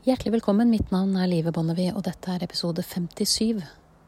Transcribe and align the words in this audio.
Hjertelig 0.00 0.30
velkommen. 0.32 0.70
Mitt 0.72 0.88
navn 0.88 1.12
er 1.20 1.26
Live 1.28 1.50
Bonnevie, 1.52 1.90
og 1.92 2.06
dette 2.06 2.32
er 2.32 2.40
episode 2.40 2.80
57 2.80 3.58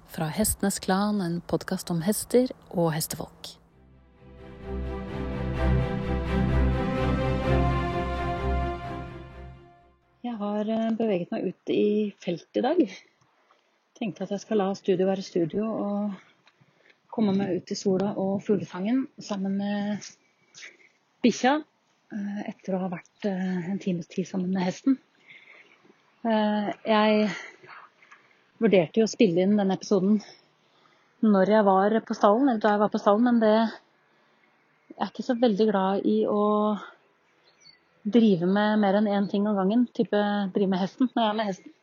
fra 0.09 0.25
Hestenes 0.33 0.79
Klan, 0.81 1.19
en 1.21 1.35
podkast 1.45 1.93
om 1.93 1.99
hester 2.01 2.49
og 2.71 2.95
hestefolk. 2.95 3.51
Jeg 10.25 10.35
har 10.41 10.73
eh, 10.79 10.89
beveget 10.97 11.37
meg 11.37 11.53
ut 11.53 11.75
i 11.77 11.85
felt 12.25 12.49
i 12.57 12.65
dag. 12.71 12.83
Tenkte 14.01 14.25
at 14.25 14.33
jeg 14.33 14.47
skal 14.47 14.63
la 14.65 14.73
studio 14.81 15.13
være 15.13 15.29
studio 15.29 15.69
og 15.69 16.19
komme 17.13 17.37
meg 17.37 17.59
ut 17.61 17.77
i 17.77 17.77
sola 17.77 18.15
og 18.17 18.39
fuglesangen 18.49 19.11
sammen 19.21 19.61
med 19.61 20.13
bikkja 21.21 21.59
eh, 21.61 22.45
etter 22.49 22.81
å 22.81 22.85
ha 22.87 22.93
vært 22.97 23.29
eh, 23.29 23.73
en 23.77 23.89
times 23.91 24.09
tid 24.09 24.33
sammen 24.33 24.57
med 24.57 24.71
hesten. 24.73 25.03
Jeg 26.23 27.31
vurderte 28.63 29.01
jo 29.01 29.07
å 29.09 29.11
spille 29.11 29.43
inn 29.43 29.57
denne 29.59 29.75
episoden 29.75 30.21
når 31.23 31.51
jeg 31.51 31.67
var 31.67 31.97
på 32.07 32.15
stallen, 32.15 32.49
eller 32.49 32.63
da 32.63 32.75
jeg 32.75 32.83
var 32.83 32.91
på 32.93 33.01
stallen, 33.03 33.27
men 33.27 33.41
det 33.43 33.55
jeg 34.93 35.07
er 35.07 35.11
ikke 35.11 35.25
så 35.25 35.35
veldig 35.41 35.67
glad 35.71 36.07
i 36.07 36.17
å 36.29 36.43
drive 38.03 38.47
med 38.47 38.81
mer 38.83 38.99
enn 38.99 39.09
én 39.11 39.29
ting 39.31 39.47
om 39.49 39.57
gangen. 39.57 39.87
Type 39.97 40.19
drive 40.55 40.71
med 40.71 40.83
hesten 40.83 41.09
når 41.11 41.23
jeg 41.23 41.31
er 41.31 41.39
med 41.39 41.49
hesten. 41.49 41.75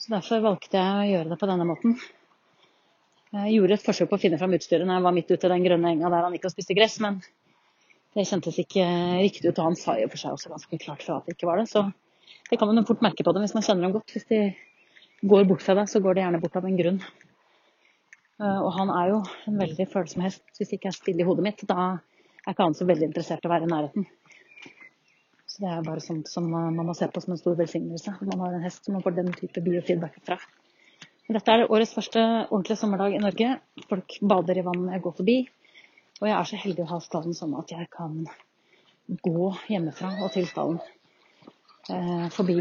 Så 0.00 0.14
derfor 0.14 0.42
valgte 0.42 0.80
jeg 0.80 0.98
å 0.98 1.10
gjøre 1.12 1.30
det 1.30 1.38
på 1.38 1.48
denne 1.50 1.66
måten. 1.68 1.96
Jeg 3.32 3.54
gjorde 3.56 3.76
et 3.78 3.84
forsøk 3.84 4.10
på 4.10 4.18
å 4.18 4.22
finne 4.22 4.38
fram 4.40 4.54
utstyret 4.56 4.88
når 4.88 4.98
jeg 4.98 5.06
var 5.06 5.16
midt 5.18 5.30
ute 5.30 5.46
i 5.46 5.52
den 5.52 5.66
grønne 5.68 5.92
enga 5.94 6.10
der 6.12 6.26
han 6.26 6.34
gikk 6.36 6.48
og 6.48 6.54
spiste 6.54 6.76
gress, 6.78 6.98
men 7.04 7.20
det 8.16 8.26
kjentes 8.28 8.58
ikke 8.64 8.88
riktig 9.22 9.52
ut. 9.52 9.58
Og 9.58 9.68
han 9.70 9.78
sa 9.78 9.98
jo 10.00 10.08
for 10.10 10.22
seg 10.22 10.34
også 10.34 10.52
ganske 10.52 10.80
klart 10.82 11.04
fra 11.06 11.20
at 11.20 11.28
det 11.28 11.36
ikke 11.36 11.50
var 11.50 11.62
det. 11.62 11.68
Så 11.70 11.84
det 12.52 12.58
kan 12.60 12.68
man 12.68 12.76
jo 12.82 12.84
fort 12.84 13.00
merke 13.00 13.24
på 13.24 13.32
dem 13.32 13.46
hvis 13.46 13.54
man 13.56 13.64
kjenner 13.64 13.86
dem 13.86 13.94
godt. 13.96 14.12
Hvis 14.12 14.26
de 14.28 14.40
går 15.24 15.46
bort 15.48 15.62
fra 15.64 15.76
deg, 15.78 15.88
så 15.88 16.02
går 16.04 16.18
de 16.18 16.26
gjerne 16.26 16.40
bort 16.42 16.58
av 16.60 16.66
en 16.68 16.76
grunn. 16.76 16.98
Eh, 18.42 18.58
og 18.58 18.68
han 18.76 18.92
er 18.92 19.12
jo 19.14 19.20
en 19.48 19.56
veldig 19.62 19.86
følsom 19.88 20.26
hest. 20.26 20.44
Hvis 20.58 20.68
det 20.68 20.76
ikke 20.76 20.90
er 20.90 20.98
stille 20.98 21.24
i 21.24 21.28
hodet 21.28 21.46
mitt, 21.46 21.64
da 21.70 21.94
er 22.42 22.52
ikke 22.52 22.66
han 22.66 22.76
så 22.76 22.84
veldig 22.90 23.08
interessert 23.08 23.46
i 23.46 23.48
å 23.48 23.54
være 23.54 23.70
i 23.70 23.72
nærheten. 23.72 24.06
Så 25.48 25.64
det 25.64 25.72
er 25.72 25.88
bare 25.88 26.04
sånt 26.04 26.28
som 26.28 26.52
man 26.52 26.76
må 26.76 26.92
se 26.96 27.08
på 27.08 27.24
som 27.24 27.32
en 27.32 27.40
stor 27.40 27.56
velsignelse. 27.56 28.18
Man 28.20 28.44
har 28.44 28.58
en 28.58 28.68
hest 28.68 28.84
som 28.84 28.98
man 28.98 29.04
får 29.04 29.16
den 29.22 29.32
type 29.36 29.64
biofeedback 29.64 30.20
fra. 30.28 30.40
Dette 31.32 31.56
er 31.56 31.68
årets 31.70 31.96
første 31.96 32.22
ordentlige 32.50 32.80
sommerdag 32.80 33.16
i 33.16 33.20
Norge. 33.22 33.58
Folk 33.88 34.16
bader 34.28 34.60
i 34.60 34.64
vann 34.66 34.90
jeg 34.92 35.04
går 35.04 35.20
forbi. 35.20 35.42
Og 36.20 36.28
jeg 36.28 36.36
er 36.36 36.48
så 36.48 36.60
heldig 36.60 36.84
å 36.84 36.92
ha 36.94 37.04
stallen 37.04 37.36
sånn 37.36 37.54
at 37.56 37.72
jeg 37.72 37.88
kan 37.92 38.24
gå 39.24 39.52
hjemmefra 39.72 40.18
og 40.20 40.34
til 40.34 40.44
stallen. 40.50 40.82
Eh, 41.90 42.26
forbi 42.30 42.60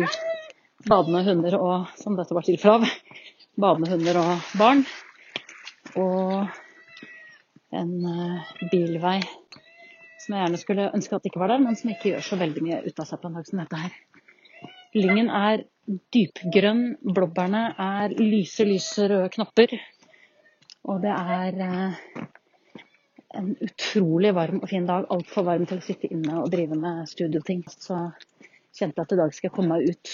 badende 0.89 1.21
hunder 1.27 1.57
og, 1.59 1.91
som 2.01 2.15
dette 2.17 2.33
var 2.33 2.45
tilfellet 2.45 2.87
av, 2.87 3.19
badende 3.61 3.91
hunder 3.91 4.17
og 4.21 4.47
barn. 4.57 4.81
Og 6.01 6.47
en 7.77 7.91
uh, 8.01 8.49
bilvei 8.71 9.19
som 10.21 10.35
jeg 10.35 10.41
gjerne 10.41 10.59
skulle 10.61 10.87
ønske 10.95 11.17
at 11.17 11.27
ikke 11.27 11.41
var 11.41 11.53
der, 11.53 11.61
men 11.61 11.77
som 11.77 11.91
ikke 11.91 12.11
gjør 12.11 12.25
så 12.25 12.39
veldig 12.41 12.63
mye 12.65 12.81
ut 12.87 12.99
av 13.01 13.09
seg 13.09 13.21
på 13.21 13.29
en 13.29 13.37
dag 13.37 13.47
som 13.47 13.61
dette 13.61 13.83
her. 13.83 13.93
Lyngen 14.97 15.29
er 15.33 15.63
dypgrønn, 16.13 16.83
blåbærene 17.01 17.63
er 17.81 18.17
lyse, 18.17 18.65
lyse 18.67 19.07
røde 19.11 19.29
knopper. 19.35 19.77
Og 20.89 21.01
det 21.05 21.13
er 21.13 21.61
uh, 21.61 22.25
en 23.37 23.53
utrolig 23.61 24.33
varm 24.35 24.61
og 24.61 24.69
fin 24.71 24.89
dag. 24.89 25.05
Altfor 25.13 25.45
varm 25.47 25.69
til 25.69 25.77
å 25.77 25.85
sitte 25.85 26.09
inne 26.09 26.41
og 26.41 26.51
drive 26.53 26.77
med 26.79 27.05
studioting. 27.11 27.63
Så 27.69 28.01
kjente 28.75 29.03
at 29.03 29.11
i 29.13 29.19
dag 29.19 29.33
skal 29.35 29.49
jeg 29.49 29.55
komme 29.55 29.75
meg 29.75 29.91
ut 29.91 30.13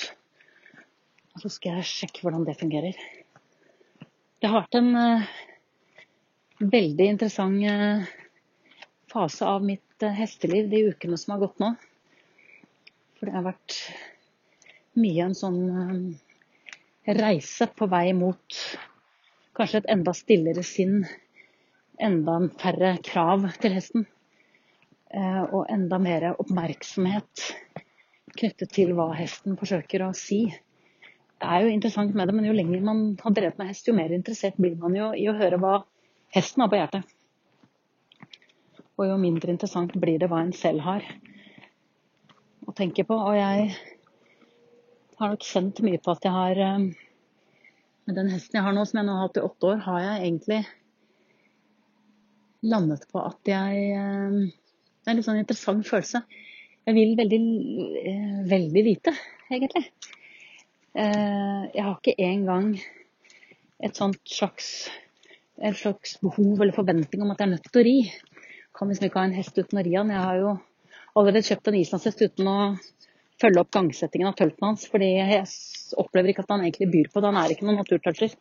og 1.37 1.43
så 1.43 1.51
skal 1.53 1.75
jeg 1.77 1.85
sjekke 1.85 2.23
hvordan 2.25 2.47
det 2.47 2.55
fungerer. 2.57 2.95
Det 4.41 4.49
har 4.49 4.63
vært 4.63 4.77
en 4.79 4.87
uh, 4.97 5.27
veldig 6.65 7.05
interessant 7.11 7.61
uh, 7.61 8.07
fase 9.13 9.45
av 9.45 9.61
mitt 9.61 10.01
uh, 10.01 10.15
hesteliv 10.17 10.71
de 10.71 10.81
ukene 10.89 11.19
som 11.21 11.35
har 11.35 11.43
gått 11.43 11.61
nå. 11.61 11.69
For 13.19 13.29
det 13.29 13.37
har 13.37 13.45
vært 13.51 13.77
mye 14.97 15.27
en 15.27 15.37
sånn 15.37 15.61
reise 17.21 17.69
på 17.77 17.85
vei 17.93 18.09
mot 18.17 18.61
kanskje 19.57 19.83
et 19.83 19.93
enda 19.93 20.17
stillere 20.17 20.65
sinn. 20.65 21.03
Enda 22.01 22.39
færre 22.57 22.95
krav 23.05 23.45
til 23.61 23.77
hesten. 23.77 24.09
Og 25.13 25.69
enda 25.69 26.01
mer 26.01 26.31
oppmerksomhet 26.33 27.45
knyttet 28.35 28.73
til 28.75 28.91
hva 28.97 29.11
hesten 29.15 29.55
forsøker 29.59 30.03
å 30.05 30.13
si 30.17 30.45
det 31.37 31.45
er 31.45 31.63
jo 31.63 31.73
interessant 31.73 32.15
med 32.17 32.25
det, 32.27 32.33
men 32.33 32.47
jo 32.47 32.55
lenger 32.55 32.81
man 32.81 33.01
har 33.21 33.33
drevet 33.35 33.59
med 33.59 33.69
hest, 33.69 33.85
jo 33.85 33.93
mer 33.93 34.13
interessert 34.15 34.57
blir 34.57 34.73
man 34.81 34.95
jo 34.97 35.11
i 35.13 35.27
å 35.29 35.35
høre 35.37 35.59
hva 35.61 35.75
hesten 36.33 36.63
har 36.63 36.71
på 36.71 36.79
hjertet. 36.79 37.11
Og 38.97 39.05
jo 39.05 39.17
mindre 39.21 39.53
interessant 39.53 39.93
blir 40.01 40.17
det 40.17 40.31
hva 40.31 40.41
en 40.41 40.55
selv 40.57 40.81
har 40.81 41.05
å 42.65 42.73
tenke 42.73 43.05
på. 43.05 43.13
Og 43.13 43.37
jeg 43.37 43.67
har 45.19 45.35
nok 45.35 45.45
kjent 45.45 45.83
mye 45.85 46.01
på 46.01 46.15
at 46.15 46.25
jeg 46.25 46.33
har 46.33 46.63
eh, 46.69 46.87
Med 48.07 48.15
den 48.15 48.29
hesten 48.31 48.55
jeg 48.55 48.63
har 48.63 48.71
nå, 48.71 48.85
som 48.87 49.01
jeg 49.01 49.05
nå 49.05 49.13
har 49.17 49.25
hatt 49.27 49.37
i 49.37 49.43
åtte 49.43 49.67
år, 49.67 49.79
har 49.83 49.99
jeg 49.99 50.19
egentlig 50.23 50.59
landet 52.71 53.03
på 53.11 53.19
at 53.19 53.51
jeg 53.51 53.81
eh, 53.99 54.37
Det 54.47 55.05
er 55.05 55.13
en 55.13 55.19
litt 55.19 55.27
sånn 55.27 55.41
interessant 55.43 55.85
følelse. 55.85 56.23
Jeg 56.87 56.95
vil 56.95 57.17
veldig, 57.19 57.37
eh, 57.99 58.35
veldig 58.47 58.81
lite, 58.85 59.11
egentlig. 59.51 59.89
Eh, 60.95 61.63
jeg 61.73 61.83
har 61.83 61.97
ikke 61.97 62.13
engang 62.17 62.69
et 63.83 63.95
sånt 63.99 64.21
slags, 64.23 64.87
et 65.59 65.75
slags 65.75 66.15
behov 66.21 66.61
eller 66.61 66.71
forventning 66.71 67.21
om 67.21 67.31
at 67.31 67.41
jeg 67.41 67.47
er 67.47 67.51
nødt 67.51 67.67
til 67.67 67.81
å 67.81 67.83
ri. 67.83 67.97
Jeg 68.07 68.71
kan 68.73 68.87
liksom 68.87 69.09
ikke 69.09 69.19
ha 69.19 69.25
en 69.27 69.35
hest 69.35 69.59
uten 69.59 69.81
å 69.81 69.83
ri 69.83 69.97
han. 69.97 70.13
Jeg 70.15 70.23
har 70.29 70.37
jo 70.39 70.53
allerede 71.17 71.43
kjøpt 71.43 71.67
en 71.67 71.79
islandshest 71.81 72.23
uten 72.23 72.47
å 72.47 72.55
følge 73.41 73.59
opp 73.59 73.71
gangsettingen 73.75 74.29
av 74.29 74.37
tølten 74.39 74.67
hans, 74.69 74.87
fordi 74.87 75.11
jeg 75.17 75.43
opplever 75.99 76.31
ikke 76.31 76.45
at 76.45 76.55
han 76.55 76.63
egentlig 76.63 76.87
byr 76.93 77.11
på 77.11 77.19
det. 77.19 77.33
Han 77.33 77.41
er 77.41 77.51
ikke 77.51 77.67
noen 77.67 77.81
naturtølter. 77.81 78.31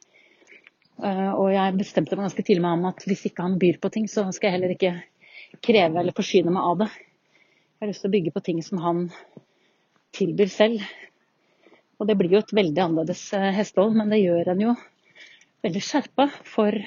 Eh, 1.02 1.32
og 1.34 1.50
jeg 1.50 1.76
bestemte 1.82 2.14
meg 2.14 2.28
ganske 2.30 2.46
tidlig 2.46 2.62
med 2.62 2.76
ham 2.76 2.86
at 2.92 3.02
hvis 3.10 3.26
ikke 3.26 3.42
han 3.42 3.58
byr 3.58 3.82
på 3.82 3.90
ting, 3.90 4.06
så 4.06 4.30
skal 4.30 4.52
jeg 4.52 4.60
heller 4.60 4.76
ikke 4.78 4.94
kreve 5.66 5.98
eller 5.98 6.14
forsyne 6.14 6.54
meg 6.54 6.62
av 6.62 6.78
det. 6.84 6.90
Jeg 7.76 7.84
har 7.84 7.90
lyst 7.90 8.00
til 8.06 8.08
å 8.08 8.14
bygge 8.14 8.30
på 8.32 8.40
ting 8.40 8.60
som 8.64 8.78
han 8.80 9.00
tilbyr 10.16 10.48
selv. 10.48 10.84
Og 12.00 12.08
det 12.08 12.14
blir 12.16 12.32
jo 12.32 12.38
et 12.40 12.54
veldig 12.56 12.80
annerledes 12.80 13.24
eh, 13.36 13.50
hestehold, 13.52 13.98
men 13.98 14.08
det 14.08 14.22
gjør 14.22 14.48
en 14.48 14.62
jo 14.62 14.70
veldig 15.66 15.82
skjerpa 15.84 16.24
for 16.48 16.78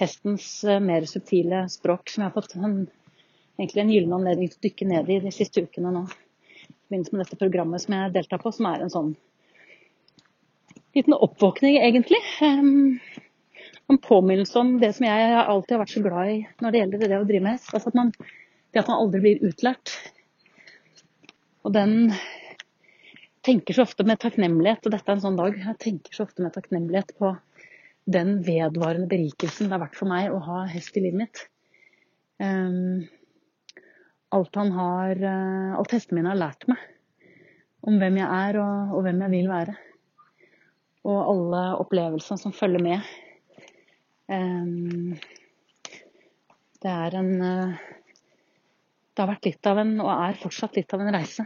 hestens 0.00 0.48
eh, 0.66 0.80
mer 0.82 1.06
subtile 1.06 1.60
språk, 1.70 2.10
som 2.10 2.24
jeg 2.24 2.32
har 2.32 2.34
fått 2.34 2.56
en, 2.58 2.74
egentlig 3.54 3.84
en 3.84 3.92
gyllen 3.94 4.16
anledning 4.18 4.50
til 4.50 4.58
å 4.58 4.64
dykke 4.66 4.90
ned 4.90 5.14
i 5.14 5.20
de 5.28 5.34
siste 5.36 5.62
ukene 5.62 5.94
nå. 5.94 6.02
I 6.02 6.74
forbindelse 6.74 7.14
med 7.14 7.22
dette 7.22 7.40
programmet 7.44 7.86
som 7.86 7.94
jeg 8.00 8.14
deltar 8.18 8.42
på, 8.42 8.50
som 8.58 8.66
er 8.72 8.82
en 8.82 8.92
sånn 8.96 9.14
liten 10.98 11.14
oppvåkning, 11.14 11.78
egentlig. 11.86 12.18
en 12.42 14.02
påminnelse 14.10 14.58
om 14.58 14.74
det 14.82 14.90
som 14.98 15.06
jeg 15.06 15.32
alltid 15.38 15.78
har 15.78 15.84
vært 15.86 15.94
så 15.94 16.02
glad 16.02 16.34
i 16.34 16.38
når 16.58 16.74
det 16.74 16.84
gjelder 16.84 17.06
det 17.06 17.22
å 17.22 17.30
drive 17.30 17.46
med 17.46 17.60
hest. 17.60 17.70
Altså 17.78 17.94
at 17.94 18.02
man, 18.02 18.14
det 18.70 18.82
at 18.82 18.90
man 18.90 19.02
aldri 19.04 19.20
blir 19.24 19.46
utlært. 19.50 19.94
Og 21.66 21.74
den 21.74 22.12
tenker 23.46 23.76
så 23.76 23.84
ofte 23.86 24.04
med 24.06 24.20
takknemlighet, 24.22 24.84
og 24.84 24.94
dette 24.94 25.08
er 25.10 25.18
en 25.18 25.24
sånn 25.24 25.38
dag, 25.38 25.56
jeg 25.56 25.80
tenker 25.82 26.16
så 26.16 26.26
ofte 26.26 26.44
med 26.44 26.54
takknemlighet 26.54 27.14
på 27.18 27.34
den 28.10 28.40
vedvarende 28.44 29.08
berikelsen 29.10 29.68
det 29.68 29.76
har 29.76 29.84
vært 29.84 29.98
for 29.98 30.10
meg 30.10 30.32
å 30.32 30.40
ha 30.44 30.64
hest 30.70 30.96
i 30.96 31.04
livet 31.04 31.20
mitt. 31.22 31.42
Um, 32.40 33.06
alt 34.32 34.56
han 34.56 34.70
har 34.72 35.18
uh, 35.20 35.76
Alt 35.76 35.92
hestene 35.92 36.20
mine 36.20 36.30
har 36.32 36.38
lært 36.40 36.64
meg 36.70 36.80
om 37.84 37.98
hvem 38.00 38.16
jeg 38.20 38.28
er 38.28 38.58
og, 38.60 38.94
og, 38.94 39.02
hvem 39.04 39.22
jeg 39.24 39.32
vil 39.32 39.50
være. 39.50 39.74
Og 41.08 41.18
alle 41.32 41.60
opplevelsene 41.80 42.40
som 42.40 42.52
følger 42.52 42.82
med. 42.84 43.06
Um, 44.28 45.16
det 46.80 46.92
er 46.92 47.16
en 47.20 47.30
uh, 47.40 47.80
Det 49.14 49.22
har 49.24 49.30
vært 49.32 49.48
litt 49.48 49.66
av 49.66 49.80
en, 49.82 49.96
og 50.04 50.10
er 50.12 50.38
fortsatt 50.40 50.78
litt 50.78 50.94
av 50.94 51.02
en 51.02 51.14
reise. 51.14 51.44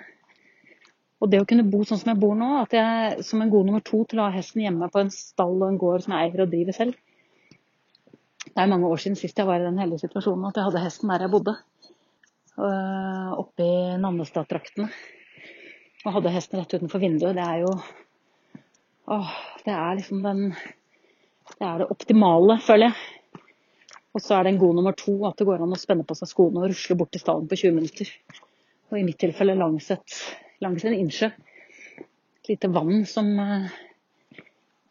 Og 1.24 1.30
det 1.32 1.40
å 1.40 1.46
kunne 1.48 1.64
bo 1.64 1.80
sånn 1.86 2.00
som 2.00 2.10
jeg 2.12 2.20
bor 2.20 2.34
nå, 2.36 2.50
at 2.60 2.74
jeg 2.76 3.24
som 3.24 3.40
en 3.40 3.52
god 3.52 3.68
nummer 3.68 3.82
to 3.84 4.02
til 4.10 4.20
å 4.20 4.26
ha 4.26 4.34
hesten 4.34 4.64
hjemme 4.64 4.90
på 4.92 5.00
en 5.00 5.12
stall 5.14 5.56
og 5.56 5.70
en 5.70 5.80
gård 5.80 6.04
som 6.04 6.12
jeg 6.12 6.28
eier 6.28 6.44
og 6.44 6.50
driver 6.52 6.76
selv 6.76 6.98
Det 8.50 8.60
er 8.60 8.68
mange 8.68 8.90
år 8.92 9.00
siden 9.00 9.16
sist 9.16 9.38
jeg 9.40 9.48
var 9.48 9.62
i 9.62 9.64
den 9.64 9.80
heldige 9.80 10.04
situasjonen 10.04 10.50
at 10.50 10.60
jeg 10.60 10.68
hadde 10.68 10.82
hesten 10.84 11.12
der 11.14 11.24
jeg 11.24 11.32
bodde. 11.32 11.54
Øh, 12.54 13.30
oppe 13.40 13.64
i 13.64 13.96
Nannestad-traktene. 14.02 14.90
Og 16.04 16.16
hadde 16.18 16.34
hesten 16.34 16.60
rett 16.60 16.76
utenfor 16.76 17.00
vinduet. 17.02 17.34
Det 17.38 17.46
er 17.46 17.64
jo 17.64 17.72
Åh, 19.14 19.32
det 19.64 19.72
er 19.72 19.96
liksom 19.96 20.22
den 20.24 20.46
Det 20.52 21.64
er 21.64 21.80
det 21.80 21.90
optimale, 21.92 22.58
føler 22.60 22.90
jeg. 22.90 23.23
Og 24.14 24.22
så 24.22 24.36
er 24.36 24.46
det 24.46 24.54
en 24.54 24.62
god 24.62 24.78
nummer 24.78 24.94
to 24.96 25.16
at 25.26 25.40
det 25.40 25.46
går 25.48 25.62
an 25.64 25.74
å 25.74 25.80
spenne 25.80 26.06
på 26.06 26.14
seg 26.18 26.30
skoene 26.30 26.62
og 26.62 26.70
rusle 26.70 26.96
bort 26.98 27.10
til 27.14 27.22
stallen 27.22 27.50
på 27.50 27.58
20 27.58 27.76
minutter. 27.80 28.10
Og 28.92 29.00
i 29.00 29.06
mitt 29.06 29.18
tilfelle 29.18 29.56
langs 29.58 29.90
et 29.90 30.18
langs 30.62 30.84
en 30.84 30.94
innsjø. 30.94 31.30
et 32.44 32.48
lite 32.48 32.68
vann 32.68 33.06
som, 33.06 33.38
eh, 33.40 33.68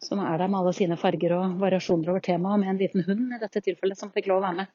som 0.02 0.18
er 0.18 0.38
der 0.38 0.48
med 0.48 0.60
alle 0.60 0.72
sine 0.72 0.96
farger 0.96 1.32
og 1.32 1.58
variasjoner 1.60 2.08
over 2.08 2.20
temaet, 2.20 2.60
med 2.60 2.68
en 2.68 2.78
liten 2.78 3.04
hund 3.06 3.32
i 3.32 3.38
dette 3.38 3.60
tilfellet 3.60 3.98
som 3.98 4.10
fikk 4.10 4.26
lov 4.26 4.42
å 4.42 4.46
være 4.46 4.56
med. 4.56 4.66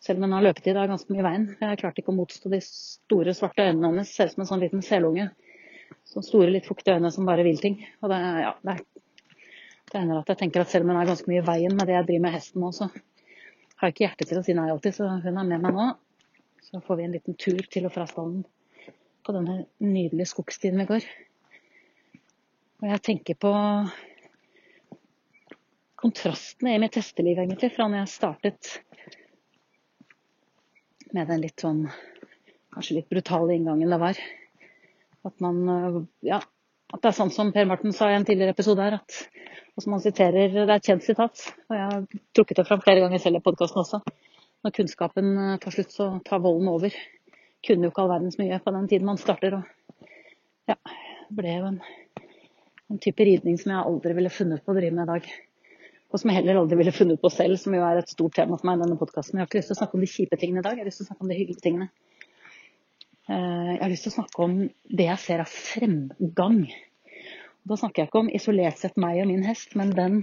Selv 0.00 0.18
om 0.18 0.22
hun 0.22 0.32
har 0.32 0.42
løpetid 0.42 0.76
av 0.76 0.88
ganske 0.88 1.12
mye 1.12 1.22
veien. 1.22 1.56
Jeg 1.60 1.78
klarte 1.78 2.00
ikke 2.00 2.12
å 2.12 2.16
motstå 2.16 2.50
de 2.50 2.60
store, 2.64 3.34
svarte 3.34 3.66
øynene 3.66 3.90
hennes. 3.90 4.14
Ser 4.14 4.26
ut 4.26 4.32
som 4.32 4.42
en 4.42 4.46
sånn 4.46 4.60
liten 4.60 4.82
selunge. 4.82 5.30
Så 6.04 6.22
store, 6.24 6.50
litt 6.50 6.66
fuktige 6.66 6.96
øyne 6.96 7.10
som 7.12 7.26
bare 7.26 7.44
vil 7.44 7.58
ting. 7.60 7.84
Og 8.00 8.08
det, 8.08 8.20
ja, 8.44 8.54
det, 8.64 8.78
det 9.92 9.98
hender 9.98 10.22
at 10.22 10.28
jeg 10.28 10.38
tenker 10.38 10.60
at 10.60 10.72
selv 10.72 10.84
om 10.84 10.94
hun 10.94 11.02
er 11.02 11.10
ganske 11.10 11.28
mye 11.28 11.42
i 11.42 11.46
veien 11.50 11.76
med 11.76 11.86
det 11.86 11.98
jeg 11.98 12.06
driver 12.06 12.24
med 12.28 12.36
hesten 12.38 12.64
nå, 12.64 12.72
så 12.72 12.88
har 13.80 13.92
ikke 13.92 14.04
hjerte 14.04 14.28
til 14.28 14.40
å 14.40 14.44
si 14.44 14.54
nei 14.56 14.68
alltid. 14.70 14.96
Så 14.96 15.08
hun 15.08 15.26
er 15.40 15.48
med 15.48 15.64
meg 15.64 15.74
nå. 15.76 15.88
Så 16.66 16.82
får 16.84 17.00
vi 17.00 17.06
en 17.08 17.16
liten 17.16 17.36
tur 17.40 17.62
til 17.72 17.88
og 17.88 17.94
fra 17.94 18.06
stallen 18.08 18.44
på 19.26 19.34
denne 19.36 19.64
nydelige 19.82 20.30
skogstien 20.30 20.78
vi 20.80 20.86
går. 20.88 21.08
Og 22.80 22.86
jeg 22.88 23.04
tenker 23.04 23.36
på 23.40 23.50
kontrastene 26.00 26.76
i 26.76 26.80
mitt 26.80 26.96
hesteliv, 26.96 27.42
egentlig, 27.42 27.72
fra 27.74 27.88
når 27.88 28.04
jeg 28.04 28.12
startet 28.14 28.70
med 31.12 31.28
den 31.28 31.42
litt 31.42 31.60
sånn 31.60 31.82
kanskje 32.70 33.00
litt 33.00 33.10
brutale 33.10 33.56
inngangen 33.56 33.90
det 33.92 34.00
var. 34.00 34.20
At 35.26 35.42
man 35.44 36.06
ja, 36.24 36.40
at 36.90 37.00
det 37.00 37.10
er 37.10 37.16
sånn 37.16 37.32
som 37.34 37.52
Per 37.54 37.68
Morten 37.70 37.94
sa 37.96 38.10
i 38.10 38.16
en 38.18 38.26
tidligere 38.26 38.54
episode 38.56 38.84
her, 38.84 38.98
at 39.00 39.20
og 39.76 39.84
som 39.84 39.94
han 39.94 40.02
siterer, 40.02 40.50
det 40.52 40.64
er 40.66 40.74
et 40.74 40.88
kjent 40.90 41.04
sitat, 41.06 41.42
og 41.70 41.76
jeg 41.76 41.84
har 41.86 42.22
trukket 42.36 42.58
det 42.58 42.66
fram 42.68 42.82
flere 42.84 43.04
ganger 43.04 43.22
selv 43.22 43.38
i 43.38 43.44
podkasten 43.44 43.80
også. 43.80 44.00
Når 44.66 44.74
kunnskapen 44.76 45.28
eh, 45.40 45.58
tar 45.62 45.72
slutt, 45.72 45.94
så 45.94 46.08
tar 46.26 46.42
volden 46.44 46.68
over. 46.68 46.96
Kunne 47.64 47.86
jo 47.86 47.92
ikke 47.92 48.02
all 48.02 48.10
verdens 48.10 48.36
mye 48.40 48.58
på 48.60 48.74
den 48.74 48.88
tiden 48.90 49.08
man 49.08 49.20
starter. 49.20 49.56
Og 49.56 50.08
ja, 50.68 50.76
det 50.76 51.38
ble 51.38 51.54
jo 51.54 51.70
en, 51.70 51.78
en 52.90 53.00
type 53.00 53.24
ridning 53.24 53.56
som 53.62 53.72
jeg 53.72 53.86
aldri 53.92 54.18
ville 54.18 54.34
funnet 54.34 54.66
på 54.66 54.74
å 54.74 54.76
drive 54.76 54.98
med 54.98 55.06
i 55.06 55.12
dag 55.14 55.30
og 56.10 56.18
som 56.18 56.30
jeg 56.30 56.40
heller 56.40 56.58
aldri 56.58 56.74
ville 56.80 56.92
funnet 56.94 57.20
på 57.22 57.30
selv, 57.30 57.54
som 57.62 57.74
jo 57.74 57.82
er 57.86 58.00
et 58.00 58.10
stort 58.10 58.34
tema 58.34 58.56
for 58.58 58.66
meg 58.66 58.80
i 58.80 58.82
denne 58.82 58.98
podkasten. 58.98 59.38
Jeg 59.38 59.44
har 59.44 59.48
ikke 59.48 59.60
lyst 59.60 59.70
til 59.70 59.76
å 59.76 59.78
snakke 59.78 59.94
om 59.94 60.02
de 60.02 60.08
kjipe 60.10 60.38
tingene 60.40 60.62
i 60.62 60.66
dag, 60.66 60.74
jeg 60.74 60.82
har 60.82 60.88
lyst 60.88 60.98
til 61.02 61.06
å 61.06 61.10
snakke 61.12 61.22
om 61.22 61.30
de 61.30 61.36
hyggelige 61.38 61.62
tingene. 61.62 61.86
Eh, 63.30 63.70
jeg 63.76 63.82
har 63.84 63.92
lyst 63.92 64.06
til 64.08 64.10
å 64.10 64.18
snakke 64.18 64.42
om 64.42 64.54
det 64.90 65.06
jeg 65.06 65.22
ser 65.22 65.42
av 65.44 65.50
fremgang. 65.50 66.64
Da 67.68 67.76
snakker 67.78 68.02
jeg 68.02 68.10
ikke 68.10 68.22
om 68.24 68.30
isolert 68.34 68.80
sett 68.80 68.96
meg 68.98 69.20
og 69.22 69.28
min 69.30 69.44
hest, 69.46 69.76
men 69.78 69.92
den 69.94 70.22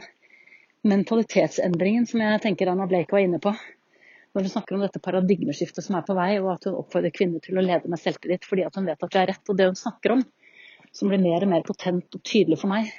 mentalitetsendringen 0.87 2.07
som 2.09 2.23
jeg 2.23 2.41
tenker 2.43 2.71
Anna 2.71 2.87
Blake 2.89 3.15
var 3.15 3.23
inne 3.23 3.39
på. 3.43 3.53
Når 4.35 4.43
hun 4.43 4.51
snakker 4.51 4.75
om 4.75 4.83
dette 4.83 5.01
paradigmeskiftet 5.03 5.85
som 5.85 5.95
er 5.97 6.03
på 6.07 6.15
vei, 6.17 6.33
og 6.41 6.49
at 6.57 6.67
hun 6.67 6.75
oppfordrer 6.81 7.13
kvinner 7.15 7.43
til 7.43 7.57
å 7.57 7.63
lede 7.63 7.89
med 7.89 8.01
selvtillit 8.01 8.47
fordi 8.47 8.65
hun 8.67 8.89
vet 8.89 9.05
at 9.07 9.13
det 9.13 9.21
er 9.21 9.31
rett. 9.31 9.43
Og 9.47 9.57
det 9.57 9.69
hun 9.69 9.79
snakker 9.79 10.17
om, 10.17 10.25
som 10.91 11.11
blir 11.11 11.21
mer 11.23 11.45
og 11.45 11.53
mer 11.53 11.63
potent 11.67 12.17
og 12.17 12.25
tydelig 12.27 12.59
for 12.59 12.71
meg, 12.73 12.91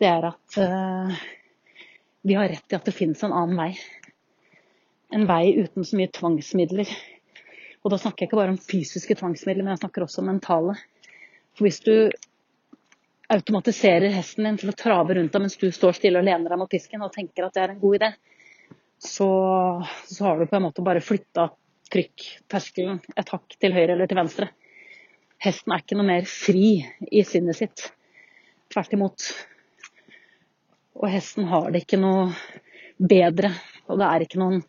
det 0.00 0.08
er 0.08 0.26
at 0.28 0.58
uh, 0.60 1.20
vi 2.26 2.36
har 2.36 2.48
rett 2.52 2.72
i 2.72 2.78
at 2.78 2.88
det 2.88 2.96
finnes 2.96 3.22
en 3.24 3.36
annen 3.36 3.60
vei. 3.60 3.70
En 5.14 5.28
vei 5.28 5.44
uten 5.60 5.86
så 5.86 6.00
mye 6.00 6.12
tvangsmidler. 6.12 6.90
Og 7.86 7.92
da 7.92 8.00
snakker 8.02 8.24
jeg 8.24 8.32
ikke 8.32 8.38
bare 8.40 8.50
om 8.50 8.58
fysiske 8.58 9.14
tvangsmidler, 9.14 9.62
men 9.62 9.76
jeg 9.76 9.84
snakker 9.84 10.02
også 10.02 10.18
om 10.18 10.32
mentale. 10.32 10.74
For 11.54 11.68
hvis 11.68 11.78
du 11.86 12.10
automatiserer 13.30 14.10
hesten 14.10 14.48
din 14.48 14.58
til 14.58 14.72
å 14.72 14.74
trave 14.74 15.14
rundt 15.14 15.30
deg 15.34 15.44
mens 15.44 15.54
du 15.60 15.68
står 15.70 15.94
stille 15.94 16.18
og 16.18 16.26
lener 16.26 16.50
deg 16.50 16.58
mot 16.58 16.70
pisken 16.70 17.04
og 17.06 17.14
tenker 17.14 17.46
at 17.46 17.54
det 17.54 17.62
er 17.62 17.74
en 17.76 17.80
god 17.82 17.98
idé, 18.00 18.10
så, 18.98 19.30
så 20.10 20.26
har 20.26 20.42
du 20.42 20.50
på 20.50 20.58
en 20.58 20.66
måte 20.66 20.82
bare 20.82 21.04
flytta 21.04 21.46
trykkterskelen 21.94 22.98
et 23.14 23.30
hakk 23.30 23.54
til 23.62 23.74
høyre 23.76 23.94
eller 23.94 24.10
til 24.10 24.18
venstre. 24.18 24.50
Hesten 25.46 25.70
er 25.70 25.82
ikke 25.84 25.98
noe 25.98 26.10
mer 26.10 26.26
fri 26.26 26.70
i 27.06 27.22
sinnet 27.28 27.58
sitt. 27.58 27.90
Tvert 28.72 28.98
imot. 28.98 29.30
Og 30.98 31.10
hesten 31.12 31.46
har 31.52 31.70
det 31.70 31.84
ikke 31.84 32.02
noe 32.02 32.32
bedre. 32.98 33.52
Og 33.86 34.00
det 34.00 34.08
er 34.10 34.26
ikke 34.26 34.42
noen 34.42 34.64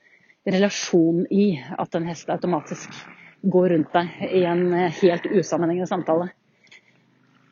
relasjon 0.48 1.26
i 1.32 1.58
at 1.78 1.96
en 1.96 2.08
hest 2.08 2.30
automatisk 2.32 2.94
går 3.42 3.70
rundt 3.74 3.94
deg 3.94 4.34
i 4.40 4.44
en 4.48 4.72
helt 4.74 5.26
usammenhengende 5.28 5.90
samtale. 5.90 6.30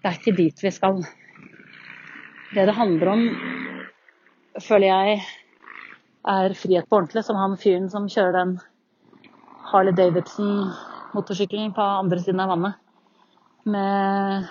Det 0.01 0.09
er 0.09 0.19
ikke 0.19 0.37
dit 0.37 0.63
vi 0.63 0.71
skal. 0.73 1.01
Det 2.55 2.65
det 2.69 2.77
handler 2.77 3.11
om, 3.11 3.23
føler 4.63 4.87
jeg, 4.87 5.21
er 6.25 6.55
frihet 6.57 6.87
på 6.89 6.99
ordentlig, 6.99 7.23
som 7.25 7.37
han 7.37 7.57
fyren 7.61 7.89
som 7.91 8.07
kjører 8.09 8.37
den 8.39 8.55
Harley 9.71 9.93
Davidson-motorsykkelen 9.97 11.73
på 11.75 11.87
andre 12.01 12.21
siden 12.21 12.41
av 12.41 12.53
vannet. 12.53 12.79
Med 13.65 14.47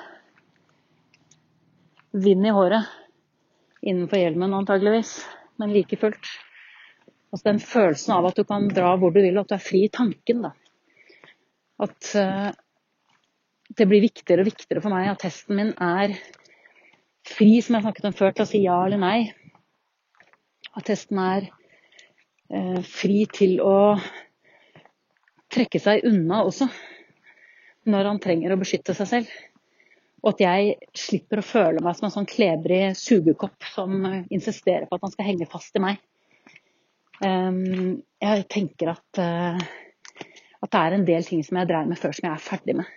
vind 2.13 2.47
i 2.47 2.55
håret 2.55 2.91
innenfor 3.85 4.21
hjelmen 4.21 4.55
antageligvis, 4.55 5.17
men 5.59 5.73
like 5.75 5.97
fullt. 6.01 6.35
Altså 7.35 7.49
den 7.49 7.59
følelsen 7.59 8.13
av 8.15 8.29
at 8.29 8.37
du 8.39 8.45
kan 8.47 8.69
dra 8.71 8.93
hvor 8.95 9.11
du 9.11 9.19
vil, 9.19 9.35
og 9.35 9.43
at 9.43 9.51
du 9.51 9.57
er 9.57 9.65
fri 9.65 9.81
i 9.89 9.91
tanken. 9.91 10.45
da. 10.47 10.53
At 11.83 12.13
uh, 12.15 12.53
det 13.75 13.89
blir 13.91 14.05
viktigere 14.05 14.45
og 14.45 14.53
viktigere 14.53 14.83
for 14.85 14.95
meg 14.95 15.09
at 15.11 15.25
testen 15.25 15.59
min 15.59 15.73
er 15.83 16.15
fri, 17.27 17.57
som 17.59 17.75
jeg 17.75 17.87
snakket 17.89 18.07
om 18.07 18.15
før, 18.15 18.37
til 18.37 18.47
å 18.47 18.51
si 18.53 18.63
ja 18.63 18.79
eller 18.85 19.03
nei. 19.03 19.19
At 20.79 20.87
testen 20.93 21.19
er 21.25 21.49
uh, 21.51 22.79
fri 22.87 23.25
til 23.35 23.59
å 23.67 23.97
trekke 25.55 25.83
seg 25.83 26.07
unna 26.07 26.45
også, 26.47 26.71
når 27.91 28.13
han 28.13 28.23
trenger 28.23 28.55
å 28.55 28.63
beskytte 28.63 28.95
seg 28.95 29.11
selv. 29.11 29.37
Og 30.23 30.37
at 30.37 30.47
jeg 30.47 30.75
slipper 30.95 31.43
å 31.43 31.51
føle 31.51 31.83
meg 31.83 31.99
som 31.99 32.07
en 32.07 32.15
sånn 32.15 32.31
klebrig 32.31 32.95
sugekopp 32.95 33.73
som 33.75 34.05
insisterer 34.31 34.87
på 34.87 34.95
at 34.95 35.09
han 35.09 35.19
skal 35.19 35.35
henge 35.35 35.51
fast 35.51 35.75
i 35.75 35.83
meg. 35.83 35.99
Ehm, 37.23 38.03
jeg 38.19 38.47
tenker 38.51 38.91
at, 38.95 39.21
eh, 39.23 39.61
at 40.65 40.71
det 40.73 40.81
er 40.81 40.97
en 40.97 41.07
del 41.07 41.25
ting 41.27 41.45
som 41.47 41.61
jeg 41.61 41.71
dreier 41.71 41.87
med 41.87 42.01
før 42.01 42.15
som 42.17 42.27
jeg 42.27 42.35
er 42.35 42.43
ferdig 42.43 42.77
med. 42.81 42.91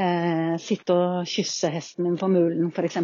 Eh, 0.00 0.54
sitte 0.62 0.96
og 0.96 1.28
kysse 1.28 1.70
hesten 1.70 2.06
min 2.06 2.18
på 2.18 2.30
mulen, 2.30 2.70
f.eks. 2.72 2.96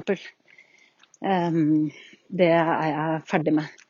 Um, 1.20 1.90
det 2.28 2.48
er 2.52 2.70
jeg 2.90 3.22
ferdig 3.28 3.54
med. 3.56 3.82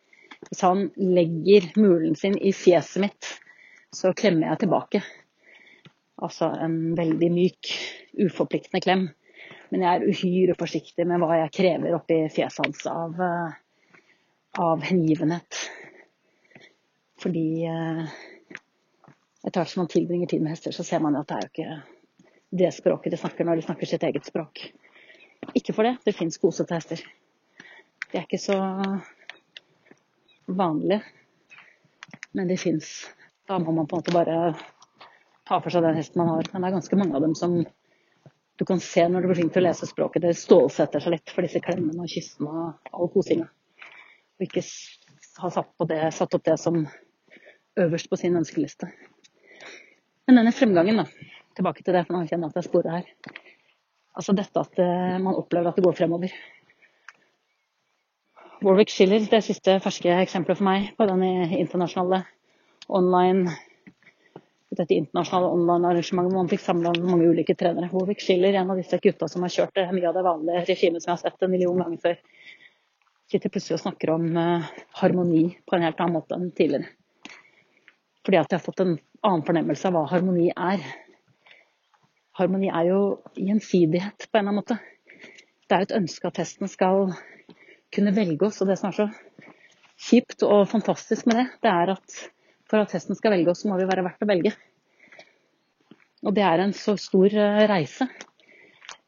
Hvis 0.46 0.62
han 0.62 0.88
legger 0.96 1.70
mulen 1.80 2.16
sin 2.18 2.36
i 2.38 2.52
fjeset 2.54 3.02
mitt, 3.02 3.30
så 3.94 4.12
klemmer 4.16 4.50
jeg 4.50 4.64
tilbake. 4.64 5.02
Altså 6.22 6.50
en 6.64 6.96
veldig 6.96 7.30
myk, 7.32 7.72
uforpliktende 8.26 8.82
klem. 8.84 9.06
Men 9.70 9.82
jeg 9.82 9.90
er 9.96 10.10
uhyre 10.10 10.58
forsiktig 10.58 11.06
med 11.08 11.20
hva 11.22 11.40
jeg 11.42 11.54
krever 11.58 11.96
oppi 11.96 12.20
fjeset 12.32 12.62
hans 12.64 12.86
av, 12.90 13.18
eh, 13.20 13.98
av 14.62 14.84
hengivenhet. 14.86 15.66
Fordi 17.26 17.66
eh, 17.66 18.02
etter 19.42 19.58
hvert 19.58 19.70
som 19.72 19.80
man 19.80 19.88
tilbringer 19.90 20.28
tid 20.30 20.44
med 20.44 20.52
hester, 20.52 20.70
så 20.70 20.84
ser 20.86 21.00
man 21.02 21.16
jo 21.16 21.24
at 21.24 21.32
det 21.32 21.36
er 21.36 21.46
jo 21.46 21.50
ikke 21.50 22.58
det 22.60 22.68
språket 22.70 23.10
de 23.10 23.18
snakker 23.18 23.48
når 23.48 23.58
de 23.58 23.64
snakker 23.66 23.88
sitt 23.90 24.04
eget 24.06 24.28
språk. 24.28 24.60
Ikke 25.58 25.74
for 25.74 25.82
det, 25.82 25.96
det 26.06 26.14
fins 26.14 26.38
kosete 26.38 26.76
hester. 26.76 27.00
De 28.12 28.20
er 28.20 28.28
ikke 28.28 28.38
så 28.38 28.60
vanlige, 30.46 31.00
men 32.38 32.46
de 32.46 32.56
fins. 32.62 32.92
Da 33.50 33.58
må 33.58 33.74
man 33.74 33.88
på 33.90 33.98
en 33.98 34.04
måte 34.04 34.14
bare 34.14 34.36
ta 35.50 35.58
for 35.58 35.74
seg 35.74 35.82
den 35.82 35.98
hesten 35.98 36.22
man 36.22 36.30
har. 36.30 36.46
Men 36.52 36.62
det 36.62 36.70
er 36.70 36.76
ganske 36.76 36.98
mange 37.00 37.18
av 37.18 37.26
dem 37.26 37.34
som 37.38 37.56
du 38.56 38.64
kan 38.70 38.78
se 38.80 39.02
når 39.10 39.26
du 39.26 39.32
blir 39.32 39.40
flink 39.40 39.56
til 39.56 39.64
å 39.64 39.66
lese 39.66 39.90
språket. 39.90 40.22
Det 40.22 40.38
stålsetter 40.38 41.02
seg 41.02 41.16
litt 41.16 41.34
for 41.34 41.42
disse 41.42 41.64
klemmene 41.66 42.06
og 42.06 42.14
kyssene 42.14 42.54
og 42.54 42.94
all 42.94 43.10
kosinga. 43.18 43.50
Og 44.38 44.46
ikke 44.46 44.62
ha 45.42 45.50
satt, 45.52 45.74
det, 45.90 46.00
satt, 46.14 46.38
opp 46.38 46.46
det 46.46 46.56
som 46.60 46.86
øverst 47.80 48.10
på 48.10 48.18
sin 48.20 48.36
ønskeliste. 48.38 48.88
Men 50.26 50.40
denne 50.40 50.52
fremgangen, 50.52 51.02
da. 51.02 51.32
Tilbake 51.56 51.84
til 51.84 51.96
det, 51.96 52.04
for 52.06 52.16
nå 52.16 52.26
kjenner 52.26 52.48
jeg 52.48 52.54
at 52.54 52.60
jeg 52.60 52.68
sporer 52.68 52.96
her. 52.98 53.10
Altså 54.16 54.34
dette 54.36 54.60
at 54.60 54.80
eh, 54.80 55.16
man 55.22 55.36
opplever 55.36 55.70
at 55.70 55.78
det 55.78 55.84
går 55.84 55.96
fremover. 55.96 56.32
Warwick 58.64 58.90
Schiller, 58.90 59.20
det 59.30 59.42
siste 59.44 59.76
ferske 59.84 60.12
eksempelet 60.22 60.58
for 60.58 60.66
meg 60.68 60.90
på 60.96 61.06
denne 61.08 61.50
internasjonale 61.58 62.22
online 62.88 63.52
dette 64.76 64.96
internasjonale 64.96 65.52
online-arrangementet 65.54 66.32
hvor 66.32 66.42
man 66.42 66.50
fikk 66.50 66.62
samla 66.64 66.92
mange 66.98 67.28
ulike 67.30 67.54
trenere. 67.58 67.88
Warwick 67.92 68.20
Schiller, 68.24 68.56
en 68.58 68.72
av 68.72 68.80
disse 68.80 68.98
gutta 69.02 69.28
som 69.30 69.44
har 69.46 69.52
kjørt 69.52 69.76
det, 69.78 69.86
mye 69.94 70.08
av 70.10 70.16
det 70.16 70.24
vanlige 70.26 70.64
regimet 70.72 71.04
som 71.04 71.12
jeg 71.12 71.16
har 71.16 71.22
sett 71.22 71.46
en 71.46 71.52
million 71.52 71.80
ganger 71.82 72.02
før, 72.02 72.18
sitter 73.30 73.52
plutselig 73.52 73.78
og 73.78 73.84
snakker 73.84 74.12
om 74.14 74.26
uh, 74.36 74.68
harmoni 75.00 75.44
på 75.66 75.76
en 75.76 75.86
helt 75.86 76.02
annen 76.02 76.18
måte 76.18 76.36
enn 76.36 76.50
tidligere. 76.56 76.90
Fordi 78.26 78.40
at 78.40 78.50
jeg 78.50 78.58
har 78.58 78.64
fått 78.64 78.82
en 78.82 78.96
annen 79.22 79.44
fornemmelse 79.46 79.86
av 79.86 79.94
hva 79.94 80.04
harmoni 80.10 80.48
er. 80.50 80.82
Harmoni 82.34 82.72
er 82.74 82.88
jo 82.90 83.00
gjensidighet 83.38 84.26
på 84.26 84.34
en 84.34 84.40
eller 84.40 84.50
annen 84.50 84.58
måte. 84.58 84.78
Det 85.66 85.76
er 85.76 85.86
et 85.86 85.94
ønske 85.94 86.26
at 86.26 86.36
testen 86.40 86.70
skal 86.70 87.12
kunne 87.94 88.14
velge 88.16 88.48
oss. 88.48 88.58
Og 88.62 88.70
det 88.70 88.80
som 88.80 88.90
er 88.90 88.98
så 88.98 89.06
kjipt 90.08 90.42
og 90.42 90.66
fantastisk 90.72 91.30
med 91.30 91.38
det, 91.38 91.46
det 91.62 91.70
er 91.70 91.94
at 91.94 92.18
for 92.66 92.82
at 92.82 92.90
testen 92.90 93.14
skal 93.14 93.36
velge 93.36 93.52
oss, 93.52 93.62
så 93.62 93.70
må 93.70 93.78
vi 93.78 93.86
være 93.86 94.02
verdt 94.08 94.26
å 94.26 94.30
velge. 94.30 94.52
Og 96.26 96.34
det 96.34 96.42
er 96.42 96.64
en 96.64 96.74
så 96.74 96.96
stor 96.98 97.30
eh, 97.30 97.62
reise. 97.70 98.08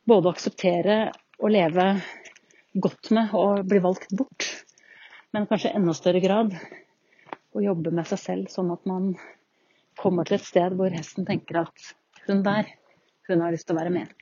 både 0.09 0.31
å 0.31 0.33
akseptere 0.33 0.99
å 1.43 1.51
leve 1.51 1.89
godt 2.79 3.11
med 3.13 3.35
og 3.37 3.67
bli 3.69 3.81
valgt 3.83 4.15
bort, 4.17 4.47
men 5.35 5.51
kanskje 5.51 5.75
i 5.75 5.77
enda 5.77 5.93
større 5.93 6.23
grad 6.23 6.55
å 7.57 7.65
jobbe 7.65 7.93
med 7.95 8.09
seg 8.09 8.21
selv, 8.23 8.51
sånn 8.53 8.73
at 8.75 8.85
man 8.89 9.13
kommer 9.99 10.29
til 10.29 10.39
et 10.39 10.47
sted 10.47 10.77
hvor 10.79 10.95
hesten 10.95 11.27
tenker 11.29 11.63
at 11.65 11.93
hun 12.29 12.43
der, 12.47 12.69
hun 13.29 13.45
har 13.45 13.55
lyst 13.55 13.69
til 13.69 13.77
å 13.77 13.81
være 13.81 13.95
med. 13.95 14.13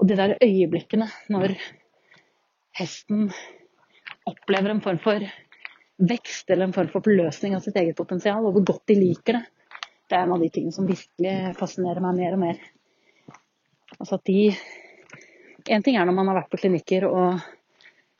Og 0.00 0.08
de 0.08 0.16
der 0.18 0.36
øyeblikkene 0.40 1.08
når 1.32 1.56
hesten 2.78 3.30
opplever 4.28 4.72
en 4.72 4.82
form 4.84 5.00
for 5.02 5.24
vekst 6.00 6.50
eller 6.50 6.68
en 6.68 6.76
form 6.76 6.88
for 6.92 7.04
forløsning 7.04 7.56
av 7.56 7.64
sitt 7.64 7.76
eget 7.76 7.98
potensial, 7.98 8.44
og 8.44 8.56
hvor 8.56 8.68
godt 8.72 8.86
de 8.92 8.96
liker 9.00 9.38
det, 9.38 9.44
det 10.10 10.18
er 10.18 10.26
en 10.26 10.34
av 10.34 10.42
de 10.42 10.50
tingene 10.50 10.74
som 10.74 10.88
virkelig 10.88 11.54
fascinerer 11.58 12.02
meg 12.02 12.16
mer 12.18 12.36
og 12.36 12.42
mer. 12.42 12.62
Altså 13.98 14.18
at 14.18 14.26
de 14.26 14.52
En 15.68 15.82
ting 15.84 15.98
er 16.00 16.06
når 16.08 16.14
man 16.16 16.30
har 16.30 16.38
vært 16.38 16.48
på 16.50 16.58
klinikker 16.62 17.04
og 17.04 17.42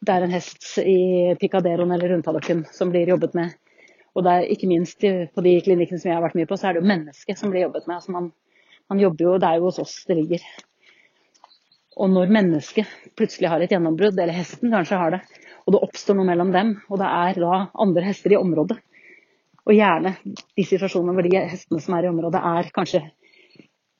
det 0.01 0.15
er 0.15 0.25
en 0.25 0.33
hest 0.33 0.79
i 0.81 1.35
picaderoen 1.41 1.93
eller 1.93 2.15
Rundtallokken 2.15 2.65
som 2.73 2.93
blir 2.93 3.11
jobbet 3.13 3.35
med. 3.37 3.53
Og 4.17 4.25
det 4.27 4.33
er 4.33 4.49
ikke 4.55 4.71
minst 4.71 5.05
på 5.05 5.45
de 5.45 5.53
klinikkene 5.65 6.01
som 6.01 6.11
jeg 6.11 6.17
har 6.17 6.25
vært 6.25 6.39
mye 6.39 6.49
på, 6.49 6.57
så 6.59 6.71
er 6.71 6.77
det 6.77 6.83
jo 6.83 6.91
mennesket 6.91 7.39
som 7.39 7.53
blir 7.53 7.67
jobbet 7.67 7.87
med. 7.87 7.99
Altså 8.01 8.15
man, 8.17 8.31
man 8.91 9.03
jobber 9.03 9.27
jo, 9.27 9.37
Det 9.39 9.49
er 9.49 9.61
jo 9.61 9.69
hos 9.69 9.79
oss 9.83 9.99
det 10.09 10.17
ligger. 10.19 10.47
Og 12.01 12.11
når 12.11 12.33
mennesket 12.33 13.15
plutselig 13.19 13.51
har 13.53 13.61
et 13.61 13.73
gjennombrudd, 13.75 14.17
eller 14.17 14.35
hesten 14.35 14.73
kanskje 14.73 14.99
har 14.99 15.17
det, 15.17 15.21
og 15.67 15.75
det 15.75 15.83
oppstår 15.85 16.17
noe 16.17 16.29
mellom 16.31 16.53
dem, 16.55 16.75
og 16.89 17.01
det 17.03 17.09
er 17.11 17.41
da 17.45 17.57
andre 17.85 18.07
hester 18.07 18.33
i 18.33 18.41
området, 18.41 18.79
og 19.69 19.77
gjerne 19.77 20.15
de 20.25 20.65
situasjonene 20.65 21.15
hvor 21.15 21.27
de 21.29 21.43
hestene 21.53 21.83
som 21.85 21.95
er 21.95 22.07
i 22.07 22.11
området, 22.11 22.41
er 22.41 22.71
kanskje 22.75 23.03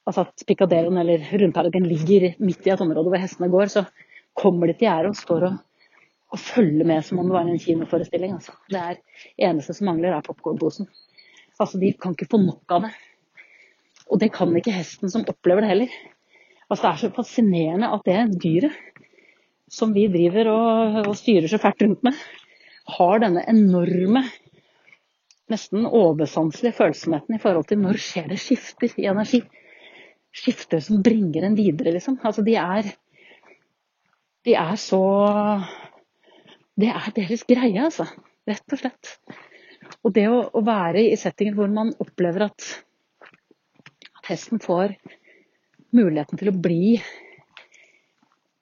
altså 0.09 0.25
at 0.25 0.47
picaderoen 0.49 0.97
eller 1.03 1.27
Rundtallokken 1.43 1.85
ligger 1.87 2.33
midt 2.41 2.65
i 2.67 2.73
et 2.73 2.81
område 2.81 3.13
hvor 3.13 3.21
hestene 3.21 3.51
går, 3.53 3.69
så 3.69 3.85
kommer 4.35 4.71
de 4.71 4.79
til 4.79 4.89
gjerdet 4.89 5.13
og 5.13 5.21
står 5.21 5.47
og 5.51 5.59
å 6.31 6.39
følge 6.39 6.87
med 6.87 7.05
som 7.05 7.19
om 7.21 7.29
det 7.29 7.37
var 7.37 7.49
en 7.49 7.61
kinoforestilling. 7.61 8.37
Altså. 8.39 8.55
Det 8.71 8.81
er 8.81 9.01
eneste 9.51 9.75
som 9.77 9.91
mangler, 9.91 10.15
er 10.15 10.27
popkornposen. 10.27 10.89
Altså, 11.61 11.81
de 11.81 11.93
kan 11.99 12.15
ikke 12.15 12.31
få 12.31 12.41
nok 12.43 12.77
av 12.77 12.87
det. 12.87 12.93
Og 14.11 14.21
det 14.23 14.31
kan 14.35 14.55
ikke 14.57 14.75
hesten 14.75 15.11
som 15.13 15.27
opplever 15.31 15.65
det 15.65 15.73
heller. 15.73 15.97
Altså, 16.69 16.85
det 16.85 16.91
er 16.91 17.01
så 17.03 17.13
fascinerende 17.15 17.91
at 17.95 18.07
det 18.07 18.21
dyret 18.43 18.79
som 19.71 19.93
vi 19.95 20.09
driver 20.11 20.51
og, 20.51 21.01
og 21.11 21.17
styrer 21.19 21.47
så 21.51 21.61
fælt 21.63 21.83
rundt 21.85 22.07
med, 22.07 22.17
har 22.91 23.21
denne 23.23 23.45
enorme, 23.51 24.25
nesten 25.51 25.87
oversanselige 25.87 26.75
følsomheten 26.79 27.37
i 27.37 27.43
forhold 27.43 27.69
til 27.71 27.79
når 27.83 27.99
skjer 28.03 28.31
det 28.33 28.39
skifter 28.43 28.95
i 28.99 29.07
energi. 29.11 29.43
Skifter 30.35 30.83
som 30.83 31.03
bringer 31.03 31.47
en 31.47 31.59
videre, 31.59 31.95
liksom. 31.97 32.19
Altså, 32.23 32.43
de 32.47 32.55
er 32.59 32.93
De 34.47 34.55
er 34.57 34.77
så 34.81 34.99
det 36.79 36.91
er 36.93 37.15
deres 37.17 37.47
greie, 37.49 37.81
altså. 37.83 38.07
Rett 38.49 38.75
og 38.75 38.81
slett. 38.81 39.15
Og 40.07 40.15
det 40.17 40.27
å, 40.31 40.43
å 40.55 40.63
være 40.65 41.03
i 41.11 41.17
settinger 41.19 41.57
hvor 41.57 41.73
man 41.73 41.93
opplever 42.03 42.47
at, 42.47 42.69
at 44.21 44.31
hesten 44.31 44.63
får 44.63 44.95
muligheten 45.97 46.39
til 46.39 46.53
å 46.53 46.57
bli 46.57 46.95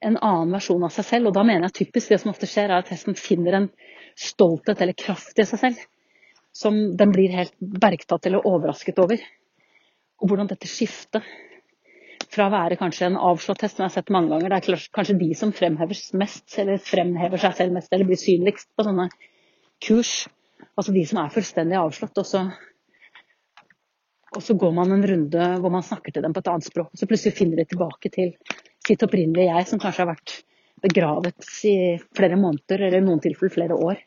en 0.05 0.17
annen 0.17 0.55
versjon 0.55 0.87
av 0.87 0.95
seg 0.95 1.07
selv. 1.07 1.31
Og 1.31 1.37
da 1.37 1.45
mener 1.47 1.69
jeg 1.69 1.85
typisk 1.85 2.13
det 2.13 2.21
som 2.23 2.33
ofte 2.33 2.49
skjer, 2.49 2.71
er 2.71 2.83
at 2.83 2.93
hesten 2.93 3.19
finner 3.19 3.61
en 3.61 3.71
stolthet 4.19 4.81
eller 4.83 4.99
kraft 4.99 5.39
i 5.39 5.47
seg 5.47 5.63
selv 5.67 5.87
som 6.59 6.79
den 6.99 7.13
blir 7.15 7.35
helt 7.35 7.55
bergtatt 7.61 8.27
eller 8.27 8.47
overrasket 8.49 8.99
over. 8.99 9.21
Og 10.19 10.31
hvordan 10.31 10.49
dette 10.51 10.71
skiftet 10.71 11.27
fra 12.39 12.47
å 12.47 12.55
være 12.55 12.79
kanskje 12.79 13.09
en 13.09 13.19
avslått 13.19 13.65
hest, 13.65 13.77
som 13.77 13.85
jeg 13.85 13.91
har 13.91 13.97
sett 13.97 14.13
mange 14.15 14.31
ganger, 14.31 14.53
det 14.53 14.59
er 14.71 14.89
kanskje 14.95 15.19
de 15.19 15.29
som 15.39 15.53
fremhever 15.55 15.99
mest, 16.21 16.47
eller 16.63 16.79
fremhever 16.83 17.43
seg 17.43 17.57
selv 17.59 17.75
mest, 17.75 17.91
eller 17.93 18.07
blir 18.07 18.21
synligst 18.21 18.71
på 18.79 18.87
sånne 18.87 19.09
kurs. 19.83 20.13
Altså 20.79 20.95
de 20.95 21.03
som 21.09 21.19
er 21.23 21.33
fullstendig 21.35 21.79
avslått. 21.81 22.21
Og 22.23 22.29
så, 22.29 22.45
og 24.37 24.45
så 24.45 24.55
går 24.63 24.77
man 24.77 24.95
en 24.95 25.07
runde 25.11 25.49
hvor 25.63 25.75
man 25.75 25.87
snakker 25.87 26.15
til 26.15 26.23
dem 26.27 26.37
på 26.37 26.45
et 26.45 26.51
annet 26.53 26.69
språk. 26.69 26.93
Og 26.93 27.01
så 27.01 27.09
plutselig 27.11 27.35
finner 27.39 27.59
de 27.59 27.67
tilbake 27.73 28.13
til 28.15 28.37
sitt 28.87 29.03
opprinnelige 29.03 29.51
jeg, 29.51 29.71
som 29.71 29.83
kanskje 29.83 30.05
har 30.05 30.13
vært 30.13 30.37
begravet 30.85 31.49
i 31.67 31.75
flere 32.15 32.39
måneder, 32.39 32.87
eller 32.87 33.03
i 33.03 33.07
noen 33.07 33.23
tilfeller 33.25 33.57
flere 33.57 33.81
år. 33.89 34.05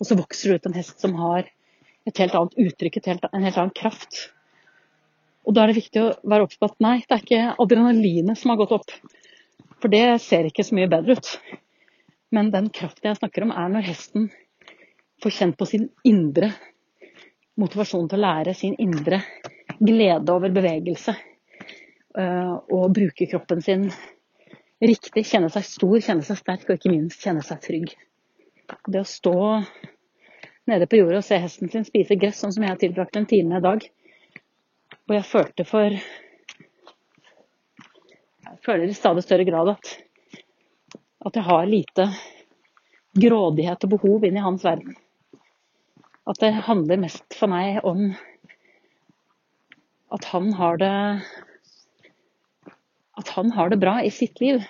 Og 0.00 0.08
så 0.08 0.16
vokser 0.16 0.54
det 0.54 0.56
ut 0.56 0.70
en 0.70 0.78
hest 0.80 1.04
som 1.04 1.12
har 1.20 1.44
et 2.06 2.22
helt 2.22 2.38
annet 2.38 2.56
uttrykk, 2.70 3.02
helt, 3.04 3.28
en 3.32 3.44
helt 3.44 3.60
annen 3.60 3.76
kraft. 3.76 4.30
Og 5.46 5.54
da 5.54 5.62
er 5.62 5.70
det 5.70 5.78
viktig 5.78 6.02
å 6.02 6.14
være 6.26 6.48
obs 6.48 6.58
på 6.58 6.68
at 6.68 6.80
nei, 6.82 6.96
det 7.06 7.14
er 7.14 7.22
ikke 7.22 7.54
adrenalinet 7.62 8.38
som 8.38 8.52
har 8.52 8.58
gått 8.60 8.74
opp. 8.80 8.94
For 9.82 9.92
det 9.92 10.18
ser 10.24 10.48
ikke 10.48 10.64
så 10.66 10.74
mye 10.74 10.90
bedre 10.90 11.16
ut. 11.16 11.30
Men 12.34 12.50
den 12.50 12.72
kraften 12.74 13.12
jeg 13.12 13.20
snakker 13.20 13.46
om, 13.46 13.52
er 13.54 13.70
når 13.70 13.86
hesten 13.86 14.30
får 15.22 15.36
kjent 15.38 15.58
på 15.58 15.68
sin 15.70 15.86
indre 16.08 16.50
motivasjon 17.60 18.08
til 18.10 18.18
å 18.18 18.24
lære, 18.24 18.54
sin 18.58 18.74
indre 18.82 19.22
glede 19.78 20.34
over 20.34 20.52
bevegelse. 20.52 21.14
Eh, 22.16 22.54
og 22.72 22.94
bruke 22.96 23.28
kroppen 23.30 23.62
sin 23.64 23.86
riktig, 24.82 25.24
kjenne 25.28 25.50
seg 25.52 25.64
stor, 25.68 25.98
kjenne 26.02 26.26
seg 26.26 26.40
sterk 26.40 26.66
og 26.68 26.78
ikke 26.78 26.92
minst 26.92 27.22
kjenne 27.24 27.44
seg 27.44 27.62
trygg. 27.64 27.94
Det 28.88 29.02
å 29.02 29.08
stå 29.08 29.36
nede 30.66 30.88
på 30.90 30.98
jorda 30.98 31.20
og 31.20 31.26
se 31.28 31.38
hesten 31.38 31.70
sin 31.70 31.86
spise 31.86 32.18
gress, 32.18 32.40
sånn 32.42 32.54
som 32.56 32.64
jeg 32.64 32.74
har 32.74 32.80
tilbrakt 32.80 33.16
en 33.20 33.28
time 33.30 33.60
i 33.60 33.64
dag, 33.64 33.86
og 35.06 35.14
jeg 35.14 35.26
følte 35.28 35.64
for 35.66 35.96
Jeg 38.46 38.58
føler 38.66 38.90
i 38.90 38.96
stadig 38.98 39.22
større 39.22 39.46
grad 39.46 39.68
at, 39.76 39.90
at 41.26 41.36
jeg 41.38 41.46
har 41.46 41.68
lite 41.70 42.06
grådighet 43.16 43.84
og 43.86 43.92
behov 43.92 44.24
inn 44.26 44.38
i 44.38 44.42
hans 44.42 44.64
verden. 44.66 44.96
At 46.26 46.40
det 46.42 46.66
handler 46.66 46.98
mest 47.04 47.36
for 47.38 47.46
meg 47.50 47.78
om 47.86 48.08
at 50.14 50.26
han 50.32 50.52
har 50.58 50.78
det 50.82 50.94
at 53.16 53.30
han 53.38 53.50
har 53.54 53.70
det 53.70 53.80
bra 53.80 54.00
i 54.02 54.10
sitt 54.10 54.40
liv. 54.42 54.60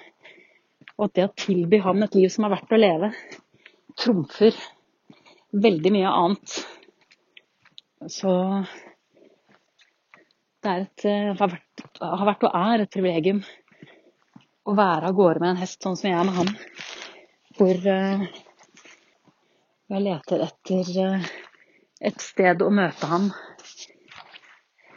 Og 0.97 1.09
at 1.09 1.17
det 1.17 1.27
å 1.27 1.35
tilby 1.37 1.81
ham 1.83 2.05
et 2.05 2.15
liv 2.17 2.31
som 2.33 2.47
er 2.47 2.55
verdt 2.55 2.73
å 2.73 2.81
leve, 2.81 3.11
trumfer 3.99 4.57
veldig 5.57 5.93
mye 5.97 6.13
annet. 6.13 6.59
Så 8.13 8.33
det 10.67 10.75
et, 10.83 11.07
eh, 11.07 11.31
har, 11.39 11.53
vært, 11.53 11.87
har, 12.03 12.27
vært, 12.29 12.47
og 12.49 12.59
er 12.59 12.85
et 12.85 12.93
privilegium 12.93 13.43
å 14.67 14.75
være 14.75 15.11
av 15.11 15.17
gårde 15.17 15.43
med 15.43 15.53
en 15.55 15.61
hest 15.63 15.83
sånn 15.83 15.97
som 15.99 16.11
jeg 16.11 16.19
er 16.19 16.27
med 16.27 16.39
ham. 16.41 16.53
Hvor 17.57 17.87
uh, 17.87 18.25
jeg 19.95 20.03
leter 20.03 20.43
etter 20.49 20.91
uh, 21.07 21.29
et 22.11 22.25
sted 22.25 22.65
å 22.65 22.73
møte 22.75 23.09
ham 23.09 23.31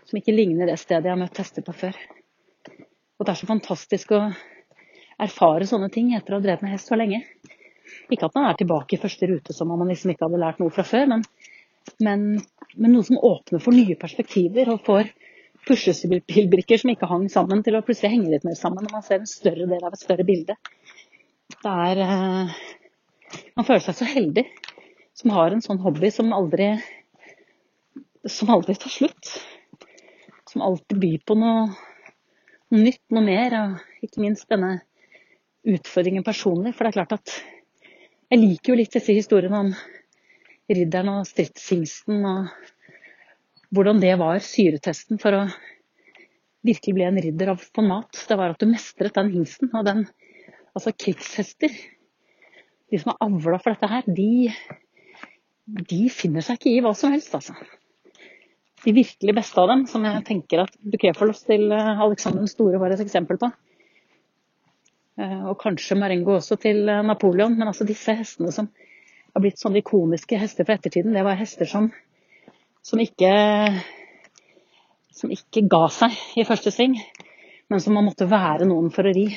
som 0.10 0.18
ikke 0.18 0.34
ligner 0.34 0.72
det 0.72 0.80
stedet 0.82 1.06
jeg 1.06 1.14
har 1.14 1.22
møtt 1.22 1.38
hester 1.38 1.66
på 1.66 1.76
før. 1.84 2.00
Og 3.20 3.28
det 3.28 3.34
er 3.34 3.40
så 3.40 3.50
fantastisk 3.50 4.16
å 4.18 4.24
erfare 5.20 5.68
sånne 5.70 5.92
ting 5.94 6.16
etter 6.18 6.34
å 6.34 6.40
ha 6.40 6.46
drevet 6.46 6.66
med 6.66 6.74
hest 6.74 6.90
så 6.90 6.98
lenge. 6.98 7.22
Ikke 8.10 8.26
at 8.26 8.36
man 8.38 8.50
er 8.50 8.58
tilbake 8.58 8.98
i 8.98 9.02
første 9.02 9.30
rute 9.30 9.54
som 9.54 9.70
om 9.70 9.82
man 9.82 9.92
liksom 9.92 10.14
ikke 10.14 10.26
hadde 10.26 10.42
lært 10.42 10.62
noe 10.64 10.74
fra 10.74 10.86
før, 10.88 11.06
men, 11.14 11.26
men, 12.02 12.26
men 12.76 12.96
noe 12.96 13.06
som 13.06 13.22
åpner 13.22 13.62
for 13.62 13.76
nye 13.76 13.98
perspektiver 14.00 14.72
og 14.74 14.82
får 14.88 15.12
puslespillbrikker 15.68 16.82
som 16.82 16.92
ikke 16.94 17.10
hang 17.10 17.28
sammen, 17.32 17.64
til 17.66 17.78
å 17.78 17.84
plutselig 17.86 18.14
henge 18.14 18.32
litt 18.34 18.48
mer 18.48 18.58
sammen 18.60 18.86
når 18.86 18.96
man 18.96 19.06
ser 19.06 19.22
en 19.22 19.30
større 19.30 19.68
del 19.70 19.84
av 19.84 19.96
et 19.96 20.04
større 20.04 20.26
bilde. 20.28 20.56
Det 21.60 21.74
er 21.90 22.04
eh, 22.06 22.58
Man 23.58 23.66
føler 23.68 23.84
seg 23.84 23.98
så 24.00 24.08
heldig 24.10 24.46
som 25.20 25.34
har 25.36 25.54
en 25.54 25.62
sånn 25.62 25.82
hobby 25.84 26.10
som 26.14 26.32
aldri 26.34 26.72
som 28.28 28.50
aldri 28.50 28.76
tar 28.76 28.90
slutt. 28.90 29.32
Som 30.50 30.62
alltid 30.66 31.00
byr 31.00 31.20
på 31.28 31.36
noe, 31.38 31.70
noe 32.74 32.82
nytt, 32.82 33.04
noe 33.14 33.26
mer. 33.26 33.56
Og 33.60 34.06
ikke 34.06 34.24
minst 34.24 34.50
denne 34.52 34.80
utfordringen 35.68 36.26
personlig. 36.26 36.74
For 36.76 36.86
det 36.86 36.92
er 36.94 36.98
klart 37.00 37.18
at 37.20 37.36
jeg 38.30 38.42
liker 38.42 38.74
jo 38.74 38.80
litt 38.80 38.96
disse 38.96 39.16
historiene 39.16 39.64
om 39.66 39.72
ridderen 40.70 41.14
og 41.16 41.28
stridshingsten 41.30 42.26
og 42.30 42.50
hvordan 43.74 44.02
det 44.02 44.16
var 44.20 44.42
syretesten 44.44 45.20
for 45.22 45.38
å 45.38 45.44
virkelig 46.66 46.96
bli 46.96 47.06
en 47.06 47.22
ridder 47.22 47.54
av 47.54 47.64
mat, 47.86 48.26
Det 48.28 48.38
var 48.38 48.52
at 48.54 48.60
du 48.60 48.68
mestret 48.68 49.16
den 49.16 49.32
hingsten. 49.32 49.70
Og 49.74 49.86
den, 49.86 50.08
altså 50.74 50.92
krigshester, 50.92 51.70
de 52.90 53.00
som 53.00 53.14
er 53.14 53.22
avla 53.26 53.60
for 53.62 53.74
dette 53.74 53.92
her, 53.92 54.04
de, 54.08 54.50
de 55.66 56.02
finner 56.10 56.42
seg 56.42 56.60
ikke 56.60 56.74
i 56.74 56.82
hva 56.84 56.94
som 56.98 57.14
helst, 57.14 57.34
altså. 57.36 57.56
De 58.84 58.94
virkelig 58.96 59.36
beste 59.36 59.60
av 59.60 59.68
dem, 59.68 59.86
som 59.92 60.06
jeg 60.08 60.24
tenker 60.28 60.64
at 60.64 60.76
Bukefolos 60.80 61.44
til 61.44 61.68
eh, 61.76 62.00
Alexander 62.00 62.40
den 62.40 62.52
store 62.52 62.80
var 62.80 62.94
et 62.96 63.02
eksempel 63.04 63.40
på. 63.42 63.50
Eh, 65.20 65.42
og 65.52 65.58
kanskje 65.60 65.98
Marengo 66.00 66.38
også 66.38 66.56
til 66.64 66.88
eh, 66.88 67.02
Napoleon. 67.04 67.58
Men 67.60 67.68
altså 67.74 67.88
disse 67.88 68.16
hestene 68.16 68.54
som 68.56 68.70
har 69.34 69.44
blitt 69.44 69.60
sånne 69.60 69.82
ikoniske 69.84 70.40
hester 70.40 70.68
fra 70.68 70.80
ettertiden, 70.80 71.12
det 71.12 71.26
var 71.28 71.38
hester 71.40 71.68
som 71.68 71.90
som 72.90 73.02
ikke, 73.04 73.32
som 75.14 75.34
ikke 75.34 75.66
ga 75.70 75.86
seg 75.94 76.16
i 76.40 76.46
første 76.48 76.74
sving. 76.74 76.98
men 77.70 77.82
som 77.82 77.94
man 77.94 78.08
måtte 78.08 78.26
være 78.26 78.66
noen 78.66 78.90
for 78.90 79.06
å 79.06 79.14
ri. 79.14 79.28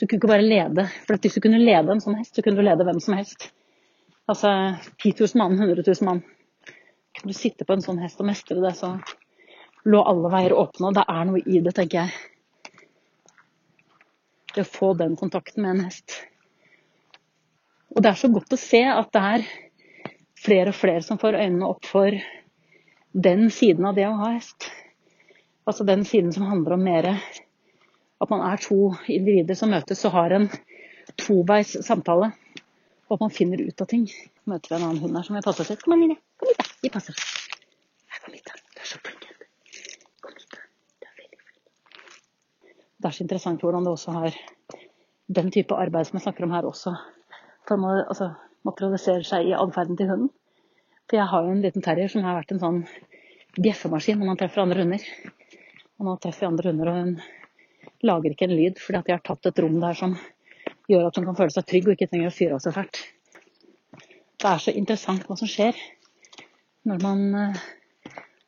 Du 0.00 0.06
kunne 0.06 0.16
ikke 0.16 0.30
bare 0.30 0.44
lede. 0.46 0.86
For 1.04 1.20
hvis 1.20 1.34
du 1.36 1.42
kunne 1.44 1.60
lede 1.60 1.92
en 1.92 2.00
sånn 2.00 2.16
hest, 2.16 2.32
så 2.32 2.40
kunne 2.40 2.56
du 2.56 2.64
lede 2.64 2.86
hvem 2.88 3.00
som 3.04 3.18
helst. 3.18 3.50
Altså 4.30 4.48
10 5.02 5.12
000 5.18 5.36
mann, 5.36 5.58
100 5.58 5.84
000 5.84 6.06
mann. 6.08 6.22
Kunne 7.12 7.34
du 7.34 7.36
sitte 7.36 7.66
på 7.68 7.76
en 7.76 7.84
sånn 7.84 8.00
hest 8.00 8.22
og 8.22 8.30
mestre 8.30 8.56
det, 8.64 8.72
så 8.78 8.94
lå 9.84 10.00
alle 10.00 10.32
veier 10.32 10.56
åpne. 10.56 10.94
Det 10.96 11.04
er 11.04 11.28
noe 11.28 11.44
i 11.44 11.60
det, 11.60 11.74
tenker 11.76 12.00
jeg. 12.00 12.10
Det 14.54 14.64
å 14.64 14.72
få 14.78 14.94
den 14.96 15.20
kontakten 15.20 15.66
med 15.66 15.74
en 15.74 15.84
hest. 15.90 16.16
Og 17.92 18.00
det 18.00 18.14
er 18.14 18.22
så 18.22 18.32
godt 18.32 18.56
å 18.56 18.62
se 18.64 18.86
at 18.88 19.12
det 19.12 19.26
er 19.34 19.48
flere 20.40 20.72
og 20.72 20.80
flere 20.80 21.04
som 21.04 21.20
får 21.20 21.36
øynene 21.42 21.68
opp 21.68 21.84
for 21.84 22.16
den 23.12 23.50
siden 23.50 23.86
av 23.86 23.96
det 23.98 24.06
å 24.08 24.16
ha 24.18 24.32
hest. 24.34 24.68
Altså 25.68 25.84
den 25.86 26.04
siden 26.04 26.32
som 26.32 26.46
handler 26.48 26.76
om 26.76 26.84
mer 26.84 27.08
at 27.10 28.30
man 28.30 28.44
er 28.44 28.60
to 28.62 28.92
individer 29.08 29.56
som 29.58 29.72
møtes 29.72 30.04
og 30.06 30.14
har 30.14 30.34
en 30.36 30.48
toveis 31.20 31.72
samtale. 31.86 32.32
Og 33.08 33.16
at 33.16 33.24
man 33.24 33.34
finner 33.34 33.62
ut 33.64 33.82
av 33.82 33.88
ting. 33.90 34.06
Møter 34.46 34.76
en 34.76 34.86
annen 34.86 35.02
hund 35.02 35.16
her 35.16 35.26
som 35.26 35.36
vil 35.36 35.46
passe 35.46 35.66
seg. 35.66 35.80
Kom 35.82 35.96
igjen. 35.96 36.18
Kom 36.38 36.50
hit, 36.50 36.60
da. 36.60 36.66
Vi 36.84 36.90
passer 36.94 37.16
oss. 37.16 37.30
Kom 38.20 38.36
hit, 38.36 38.44
da. 38.46 38.58
Du 38.76 38.82
er 38.84 38.90
så 38.92 39.00
flink. 39.02 39.26
Kom 40.22 40.36
hit, 40.36 40.46
da. 40.54 40.62
Du 41.00 41.08
er 41.08 41.16
veldig 41.22 41.40
flink. 41.40 41.64
Det 43.00 43.10
er 43.10 43.16
så 43.16 43.24
interessant 43.26 43.64
hvordan 43.64 43.88
det 43.88 43.94
også 43.96 44.14
har 44.18 44.38
den 45.40 45.50
type 45.54 45.74
arbeid 45.74 46.06
som 46.06 46.18
jeg 46.18 46.26
snakker 46.28 46.46
om 46.46 46.54
her, 46.54 46.66
også 46.66 46.94
for 47.70 47.86
altså, 47.86 48.32
materialiserer 48.66 49.26
seg 49.26 49.50
i 49.50 49.56
atferden 49.56 49.98
til 49.98 50.10
hunden. 50.10 50.30
For 51.10 51.18
jeg 51.18 51.26
har 51.26 51.42
jo 51.42 51.50
en 51.50 51.62
liten 51.64 51.82
terrier 51.82 52.10
som 52.10 52.22
har 52.22 52.36
vært 52.36 52.52
en 52.54 52.60
sånn 52.62 52.76
bjeffemaskin 53.58 54.20
når 54.20 54.28
man 54.28 54.36
treffer 54.38 54.62
andre 54.62 54.84
hunder. 54.84 55.06
Og 55.98 56.06
nå 56.06 56.12
treffer 56.22 56.44
jeg 56.44 56.50
andre 56.52 56.70
hunder, 56.70 56.90
og 56.90 56.98
hun 57.00 58.04
lager 58.06 58.30
ikke 58.30 58.46
en 58.46 58.54
lyd 58.54 58.78
fordi 58.78 59.00
at 59.00 59.08
jeg 59.10 59.18
har 59.18 59.24
tatt 59.26 59.48
et 59.50 59.58
rom 59.64 59.80
der 59.82 59.96
som 59.98 60.12
gjør 60.86 61.08
at 61.08 61.16
hun 61.18 61.26
kan 61.26 61.38
føle 61.40 61.54
seg 61.54 61.66
trygg 61.66 61.88
og 61.88 61.96
ikke 61.96 62.06
trenger 62.12 62.30
å 62.30 62.36
fyre 62.36 62.58
av 62.60 62.62
seg 62.62 62.76
fælt. 62.76 63.00
Det 64.40 64.48
er 64.52 64.62
så 64.62 64.74
interessant 64.78 65.26
hva 65.26 65.36
som 65.40 65.50
skjer 65.50 65.80
når 66.86 67.02
man 67.02 67.24
eh, 67.40 67.58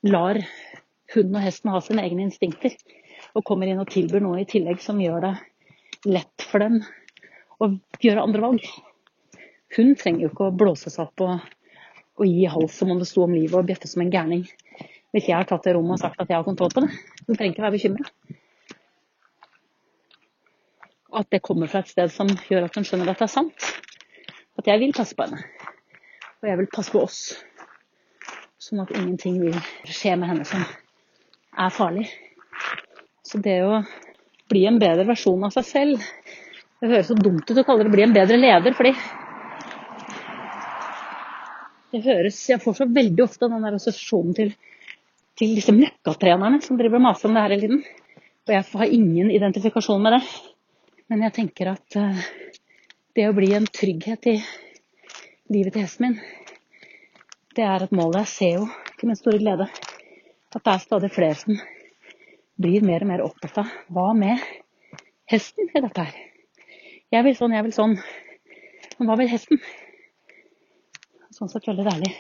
lar 0.06 0.38
hunden 1.16 1.38
og 1.40 1.44
hesten 1.44 1.72
ha 1.74 1.80
sine 1.82 2.04
egne 2.06 2.28
instinkter 2.28 2.76
og 3.34 3.44
kommer 3.48 3.66
inn 3.66 3.82
og 3.82 3.90
tilbyr 3.90 4.22
noe 4.22 4.44
i 4.44 4.46
tillegg 4.48 4.78
som 4.84 5.02
gjør 5.02 5.26
det 5.26 5.32
lett 6.14 6.46
for 6.46 6.62
dem 6.62 6.78
å 7.58 7.72
gjøre 7.98 8.22
andre 8.22 8.44
valg. 8.46 8.70
Hun 9.74 9.92
trenger 9.98 10.28
jo 10.28 10.30
ikke 10.30 10.48
å 10.48 10.56
blåse 10.62 10.94
seg 10.94 11.08
opp 11.08 11.26
og, 11.26 11.50
og 12.22 12.30
gi 12.30 12.46
hals 12.46 12.78
som 12.78 12.92
om 12.94 13.00
det 13.02 13.08
sto 13.10 13.24
om 13.26 13.34
livet 13.34 13.58
og 13.58 13.66
bjeffe 13.66 13.90
som 13.90 14.04
en 14.04 14.12
gærning 14.12 14.46
hvis 15.12 15.28
jeg 15.28 15.36
har 15.36 15.48
tatt 15.48 15.66
det 15.66 15.74
rommet 15.76 15.98
og 15.98 16.00
sagt 16.00 16.20
at 16.22 16.30
jeg 16.30 16.38
har 16.38 16.46
kontroll 16.46 16.72
på 16.72 16.82
det. 16.86 16.88
Du 17.26 17.34
trenger 17.34 17.52
ikke 17.52 17.64
være 17.66 17.74
bekymra. 17.74 18.06
Og 21.12 21.18
at 21.20 21.34
det 21.34 21.42
kommer 21.44 21.68
fra 21.68 21.82
et 21.84 21.90
sted 21.92 22.08
som 22.14 22.30
gjør 22.48 22.64
at 22.64 22.78
hun 22.78 22.86
skjønner 22.88 23.12
at 23.12 23.20
det 23.20 23.26
er 23.26 23.32
sant. 23.34 23.66
At 24.56 24.70
jeg 24.70 24.80
vil 24.80 24.94
passe 24.96 25.16
på 25.16 25.26
henne. 25.26 25.42
Og 26.40 26.48
jeg 26.48 26.60
vil 26.62 26.70
passe 26.72 26.94
på 26.94 27.02
oss. 27.04 27.18
Sånn 28.62 28.80
at 28.80 28.94
ingenting 28.96 29.36
vil 29.42 29.58
skje 29.84 30.16
med 30.16 30.32
henne 30.32 30.48
som 30.48 30.64
er 31.60 31.76
farlig. 31.76 32.06
Så 33.28 33.42
det 33.44 33.58
å 33.66 33.82
bli 34.48 34.64
en 34.68 34.80
bedre 34.80 35.04
versjon 35.08 35.44
av 35.44 35.52
seg 35.54 35.64
selv 35.68 36.08
Det 36.82 36.88
høres 36.90 37.06
så 37.08 37.14
dumt 37.16 37.48
ut 37.48 37.60
å 37.60 37.64
kalle 37.64 37.84
det 37.86 37.92
bli 37.92 38.02
en 38.04 38.14
bedre 38.16 38.36
leder, 38.40 38.74
fordi 38.74 38.90
det 41.92 42.02
høres 42.06 42.38
Jeg 42.48 42.62
får 42.62 42.78
så 42.78 42.86
veldig 42.88 43.24
ofte 43.24 43.48
den 43.50 43.64
der 43.64 43.76
assosiasjonen 43.76 44.36
til, 44.36 44.54
til 45.38 45.52
disse 45.58 45.74
møkkatrenerne 45.76 46.62
som 46.64 46.78
driver 46.80 47.00
og 47.00 47.06
maser 47.08 47.28
om 47.28 47.36
det 47.36 47.44
her 47.44 47.54
hele 47.54 47.68
tiden. 47.68 47.82
Og 48.48 48.54
jeg 48.56 48.66
har 48.72 48.94
ingen 48.96 49.30
identifikasjon 49.30 50.02
med 50.02 50.16
det. 50.16 50.22
Men 51.12 51.26
jeg 51.26 51.36
tenker 51.36 51.74
at 51.74 51.98
uh, 52.00 52.22
det 53.12 53.28
å 53.28 53.36
bli 53.36 53.50
en 53.54 53.68
trygghet 53.68 54.30
i 54.32 54.38
livet 55.52 55.74
til 55.74 55.84
hesten 55.84 56.06
min, 56.06 56.18
det 57.52 57.66
er 57.68 57.84
et 57.84 57.92
mål. 57.92 58.16
Jeg 58.22 58.32
ser 58.32 58.54
jo 58.56 58.66
til 58.96 59.10
min 59.10 59.18
store 59.18 59.42
glede 59.42 59.68
at 59.68 60.64
det 60.64 60.72
er 60.72 60.84
stadig 60.84 61.12
flere 61.12 61.36
som 61.36 61.60
blir 62.62 62.84
mer 62.86 63.04
og 63.04 63.10
mer 63.12 63.24
opptatt 63.24 63.60
av 63.60 63.76
hva 63.92 64.10
med 64.16 64.40
hesten 65.28 65.68
i 65.68 65.84
dette 65.84 66.08
her. 66.08 66.16
Jeg 67.12 67.26
vil 67.28 67.36
sånn, 67.36 67.52
jeg 67.52 67.68
vil 67.68 67.76
sånn. 67.76 67.98
Men 68.96 69.08
hva 69.10 69.20
vil 69.20 69.28
hesten? 69.28 69.60
Sånn 71.42 71.50
sett 71.50 71.64
veldig 71.66 71.88
deilig 71.88 72.10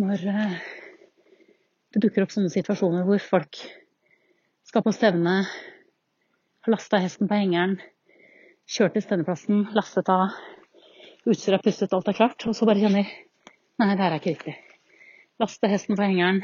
når 0.00 0.22
uh, 0.24 0.52
det 1.92 2.00
dukker 2.00 2.24
opp 2.24 2.30
sånne 2.32 2.48
situasjoner 2.48 3.04
hvor 3.04 3.20
folk 3.20 3.58
skal 4.64 4.84
på 4.86 4.94
stevne 4.96 5.34
har 5.44 6.72
lasta 6.72 7.02
hesten 7.04 7.28
på 7.28 7.36
hengeren, 7.36 7.76
kjørt 8.64 8.96
til 8.96 9.04
stevneplassen, 9.04 9.66
lastet 9.76 10.08
av, 10.08 10.32
utstyret 11.28 11.60
er 11.60 11.66
pustet, 11.68 11.92
alt 11.92 12.08
er 12.08 12.16
klart. 12.16 12.48
Og 12.48 12.56
så 12.56 12.64
bare 12.64 12.80
kjenner 12.80 13.04
Nei, 13.04 13.92
det 13.92 14.00
her 14.00 14.08
er 14.08 14.18
ikke 14.22 14.32
riktig. 14.32 14.56
Laste 15.44 15.68
hesten 15.68 16.00
på 16.00 16.08
hengeren, 16.08 16.40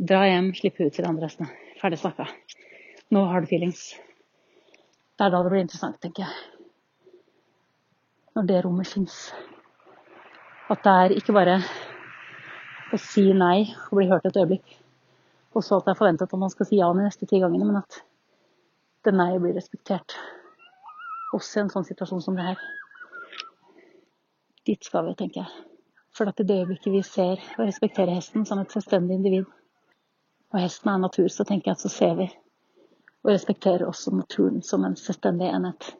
dra 0.00 0.24
hjem, 0.24 0.54
slippe 0.56 0.88
ut 0.88 0.96
til 0.96 1.04
de 1.04 1.12
andre 1.12 1.28
hestene. 1.28 1.52
Ferdig 1.84 2.00
snakka. 2.00 2.30
Nå 3.12 3.28
har 3.28 3.44
du 3.44 3.52
feelings. 3.52 3.90
Det 5.20 5.28
er 5.28 5.36
da 5.36 5.44
det 5.44 5.52
blir 5.52 5.68
interessant, 5.68 6.00
tenker 6.00 6.24
jeg. 6.24 7.18
Når 8.32 8.48
det 8.48 8.62
rommet 8.64 8.88
fins. 8.88 9.26
At 10.72 10.80
det 10.86 10.92
er 10.92 11.12
ikke 11.12 11.34
bare 11.36 11.58
å 12.92 12.98
si 13.00 13.26
nei 13.36 13.66
og 13.90 13.98
bli 13.98 14.06
hørt 14.08 14.24
et 14.28 14.38
øyeblikk, 14.40 14.70
og 15.52 15.64
så 15.66 15.76
at 15.76 15.84
det 15.84 15.92
er 15.92 15.98
forventet 15.98 16.32
at 16.32 16.40
man 16.40 16.52
skal 16.52 16.68
si 16.68 16.78
ja 16.78 16.88
de 16.88 17.02
neste 17.04 17.28
ti 17.28 17.40
gangene, 17.42 17.66
men 17.68 17.82
at 17.82 17.98
det 19.04 19.12
nei 19.12 19.34
blir 19.36 19.52
respektert. 19.58 20.16
Også 21.36 21.60
i 21.60 21.62
en 21.66 21.72
sånn 21.74 21.84
situasjon 21.84 22.24
som 22.24 22.38
det 22.38 22.46
her. 22.46 22.64
Dit 24.64 24.88
skal 24.88 25.10
vi, 25.10 25.16
tenker 25.18 25.42
jeg. 25.42 25.68
For 26.16 26.32
at 26.32 26.40
i 26.40 26.48
det 26.48 26.62
øyeblikket 26.62 26.92
vi 26.94 27.04
ser 27.04 27.40
og 27.58 27.66
respekterer 27.66 28.16
hesten 28.16 28.48
som 28.48 28.60
et 28.62 28.72
selvstendig 28.72 29.20
individ, 29.20 29.48
og 30.52 30.60
hesten 30.60 30.92
er 30.92 31.04
natur, 31.04 31.28
så 31.32 31.44
tenker 31.48 31.72
jeg 31.72 31.80
at 31.80 31.84
så 31.84 31.92
ser 31.92 32.16
vi 32.20 32.30
og 33.22 33.30
respekterer 33.30 33.84
også 33.86 34.16
naturen 34.16 34.62
som 34.66 34.88
en 34.88 34.96
selvstendig 34.96 35.52
enhet. 35.52 35.92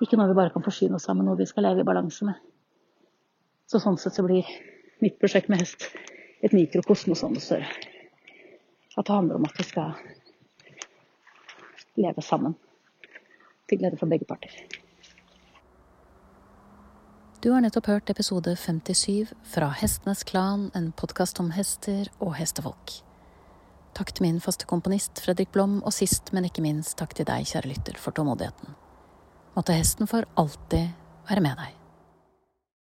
Ikke 0.00 0.18
noe 0.18 0.30
vi 0.30 0.38
bare 0.38 0.54
kan 0.54 0.64
forsyne 0.64 0.98
oss 0.98 1.08
av, 1.10 1.18
men 1.18 1.26
noe 1.28 1.38
vi 1.42 1.48
skal 1.50 1.66
leve 1.66 1.82
i 1.82 1.88
balanse 1.88 2.28
med. 2.28 2.38
Så 3.66 3.80
sånn 3.82 3.98
sett 3.98 4.14
så 4.14 4.22
blir 4.26 4.46
mitt 5.02 5.18
prosjekt 5.18 5.50
med 5.50 5.60
hest 5.62 5.88
et 6.44 6.54
mikrokosmos 6.54 7.24
om 7.26 7.34
det 7.34 7.42
større. 7.42 7.68
At 8.96 9.06
det 9.06 9.12
handler 9.12 9.40
om 9.40 9.46
at 9.48 9.58
vi 9.58 9.66
skal 9.66 9.96
leve 12.00 12.22
sammen. 12.22 12.54
Til 13.66 13.80
glede 13.80 13.98
for 13.98 14.06
begge 14.06 14.28
parter. 14.28 14.52
Du 17.42 17.50
har 17.52 17.60
nettopp 17.62 17.88
hørt 17.90 18.10
episode 18.10 18.54
57 18.56 19.34
fra 19.52 19.68
Hestenes 19.82 20.22
Klan, 20.26 20.70
en 20.74 20.92
podkast 20.96 21.40
om 21.42 21.50
hester 21.54 22.08
og 22.18 22.36
hestefolk. 22.38 23.00
Takk 23.96 24.12
til 24.12 24.26
min 24.26 24.40
faste 24.44 24.66
komponist 24.68 25.22
Fredrik 25.24 25.52
Blom, 25.54 25.78
og 25.82 25.94
sist, 25.94 26.32
men 26.36 26.48
ikke 26.48 26.64
minst 26.64 26.98
takk 27.00 27.14
til 27.16 27.28
deg, 27.28 27.46
kjære 27.48 27.70
lytter, 27.70 27.98
for 28.00 28.16
tålmodigheten. 28.16 28.74
Måtte 29.56 29.76
hesten 29.76 30.10
for 30.10 30.28
alltid 30.36 30.90
være 31.28 31.44
med 31.44 31.60
deg. 31.60 31.85